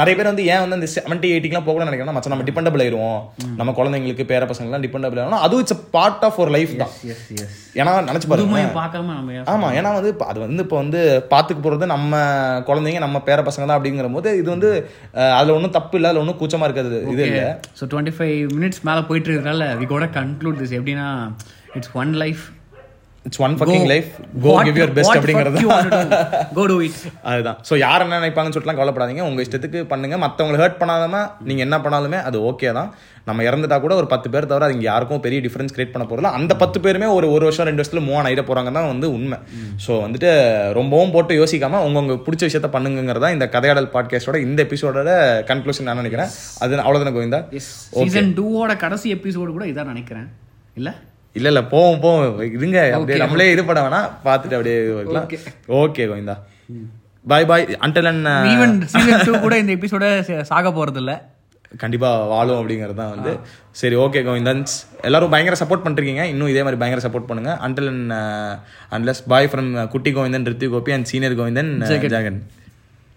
நிறைய 0.00 0.14
பேர் 0.16 0.30
வந்து 0.32 0.46
ஏன் 0.52 0.62
வந்து 0.64 0.78
அந்த 0.78 0.88
செவன்டி 0.96 1.28
எயிட்டிலாம் 1.34 1.66
போகணும்னு 1.68 1.90
நினைக்கிறோம் 1.90 2.16
மச்சா 2.18 2.34
நம்ம 2.34 2.46
டிபெண்டபிள் 2.48 2.82
ஆயிருவோம். 2.84 3.20
நம்ம 3.60 3.72
குழந்தைங்களுக்கு 3.78 4.26
பேர 4.32 4.44
பசங்கள்லாம் 4.50 4.84
டிபெண்டபிள் 4.86 5.20
ஆகணும் 5.22 5.44
அதுவும் 5.46 5.62
இட்ஸ் 5.64 5.78
பார்ட் 5.96 6.24
ஆஃப் 6.28 6.40
ஒரு 6.44 6.52
லைஃப் 6.56 6.74
தான். 6.82 6.92
ஏன்னா 7.80 7.92
நினைச்சு 8.10 8.28
பாருங்க 8.30 8.46
புதுமையை 8.46 8.68
பார்க்காம 8.80 9.12
நம்ம 9.18 9.32
ஏன் 9.38 9.48
ஆமா 9.52 9.68
ஏன்னா 9.78 9.90
வந்து 9.98 10.12
அது 10.30 10.38
வந்து 10.46 10.64
இப்போ 10.66 10.76
வந்து 10.82 11.00
பாத்துக்க 11.48 11.62
போறது 11.64 11.86
நம்ம 11.88 12.14
குழந்தைங்க 12.66 13.00
நம்ம 13.00 13.18
பேர 13.26 13.40
பசங்க 13.42 13.64
தான் 13.64 13.78
அப்படிங்கிற 13.78 14.10
போது 14.12 14.30
இது 14.38 14.48
வந்து 14.50 14.70
அதுல 15.32 15.54
ஒன்றும் 15.54 15.76
தப்பு 15.76 15.96
இல்லை 15.98 16.08
அதுல 16.08 16.22
ஒன்றும் 16.22 16.40
கூச்சமா 16.40 16.66
இருக்கிறது 16.66 16.98
இது 17.12 17.22
இல்ல. 17.28 17.42
ஸோ 17.78 17.86
டுவெண்ட்டி 17.90 18.14
ஃபைவ் 18.16 18.38
மினிட்ஸ் 18.56 18.82
மேலே 18.84 19.02
போயிட்டு 19.08 19.28
இருக்கிறதால 19.28 19.66
வி 19.78 19.86
கூட 19.88 20.08
கன்க்ளூட் 20.16 20.60
திஸ் 20.60 20.76
எப்படின்னா 20.78 21.08
it's 21.74 21.92
one 21.96 22.12
life 22.16 22.44
it's 23.28 23.42
one 23.46 23.54
fucking 23.60 23.86
life 23.92 24.08
go 24.46 24.52
give 24.68 24.78
your 24.80 24.94
best 24.98 25.16
அப்படிங்கிறது 25.18 25.60
கோ 26.58 26.64
டு 26.72 26.78
இட் 26.86 26.98
அதுதான். 27.30 27.58
ஸோ 27.68 27.76
யார் 27.86 28.04
என்ன 28.06 28.18
நினைப்பாங்கன்னு 28.22 28.54
சொல்லிட்டுலாம் 28.54 28.80
கவலைப்படாதீங்க. 28.80 29.22
உங்க 29.28 29.40
இஷ்டத்துக்கு 29.46 29.80
பண்ணுங்க. 29.92 30.18
மற்றவங்களை 30.24 30.60
ஹர்ட் 30.64 30.80
பண்ணாதம 30.82 31.22
நீங்க 31.50 31.62
என்ன 31.68 31.78
பண்ணாலுமே 31.86 32.20
அது 32.30 32.40
ஓகே 32.50 32.72
தான். 32.80 32.90
நம்ம 33.28 33.42
இறந்துட்டா 33.48 33.76
கூட 33.84 33.94
ஒரு 34.00 34.06
பத்து 34.12 34.28
பேர் 34.34 34.48
தவிர 34.50 34.66
அது 34.66 34.74
இங்க 34.76 34.86
யாருக்கும் 34.90 35.22
பெரிய 35.24 35.38
டிஃபரன்ஸ் 35.46 35.74
கிரியேட் 35.74 35.92
பண்ண 35.94 36.04
போறதில்ல. 36.10 36.30
அந்த 36.38 36.52
பத்து 36.62 36.78
பேருமே 36.84 37.08
ஒரு 37.16 37.26
ஒரு 37.34 37.44
வருஷம் 37.48 37.68
ரெண்டு 37.68 37.80
வருஷத்துல 37.80 38.02
மூவ் 38.06 38.20
ஆயிட 38.28 38.42
போறாங்க 38.50 38.70
தான் 38.76 38.88
வந்து 38.92 39.08
உண்மை. 39.16 39.38
ஸோ 39.86 39.92
வந்துட்டு 40.04 40.30
ரொம்பவும் 40.78 41.12
போட்டு 41.16 41.34
யோசிக்காம 41.40 41.82
உங்க 41.88 42.16
பிடிச்ச 42.28 42.42
விஷயத்த 42.48 42.70
பண்ணுங்கிறதா 42.76 43.30
இந்த 43.36 43.48
கதையாடல் 43.56 43.90
பாட்காஸ்டோட 43.96 44.40
இந்த 44.46 44.58
எபிசோடோட 44.68 45.10
கன்க்ளூஷன் 45.50 45.88
நான் 45.90 46.00
நினைக்கிறேன். 46.02 46.32
அது 46.64 46.80
அவ்வளவுதானே 46.86 47.14
கோவிந்தா? 47.18 47.42
சீசன் 47.98 48.32
டூவோட 48.40 48.74
கடைசி 48.84 49.14
எபிசோடு 49.18 49.52
கூட 49.58 49.66
இதான் 49.74 49.92
நினைக்கிறேன். 49.94 50.28
இல்ல? 50.80 50.90
இல்ல 51.36 51.48
இல்ல 51.52 51.62
போவோம் 51.72 52.00
போவோம். 52.04 52.38
இருங்க. 52.58 52.78
அப்படியே 52.96 53.18
நம்மளே 53.22 53.48
இது 53.54 53.62
பண்ண 53.70 53.80
வேணாம். 53.86 54.08
பார்த்துட்டு 54.26 54.56
அப்படியே 54.58 54.76
இருக்கலாம். 54.98 55.26
Okay 55.82 56.04
Govinda. 56.10 56.36
Bye 57.30 57.48
bye 57.50 57.64
until 57.86 58.08
and 58.10 58.28
even 58.52 58.76
season 58.92 59.26
two 59.28 59.32
கூட 59.46 59.56
இந்த 59.62 59.72
எபிசோட 59.78 60.06
சாக 60.52 60.70
போறது 60.78 61.00
இல்ல 61.02 61.14
கண்டிப்பா 61.80 62.10
வாழும் 62.32 62.58
அப்படிங்கிறது 62.60 62.98
தான் 63.00 63.10
வந்து. 63.14 63.32
சரி 63.80 63.96
ஓகே 64.04 64.20
கோவிந்தன்ஸ் 64.28 64.74
எல்லாரும் 65.06 65.32
பயங்கர 65.34 65.56
சப்போர்ட் 65.62 65.84
பண்ணிருக்கீங்க 65.86 66.22
இன்னும் 66.32 66.50
இதே 66.52 66.62
மாதிரி 66.66 66.80
பயங்கர 66.82 67.02
சப்போர்ட் 67.06 67.28
பண்ணுங்க. 67.30 67.52
Until 67.66 67.90
and 67.94 68.14
unless 68.96 69.20
bye 69.32 69.50
from 69.52 69.68
Kutty 69.94 70.12
Govindan 70.18 70.48
Rithi 70.52 70.68
Gopi 70.74 70.94
and 70.96 71.10
senior 71.12 71.36
Govindan 71.40 71.72
Jegan. 72.14 72.40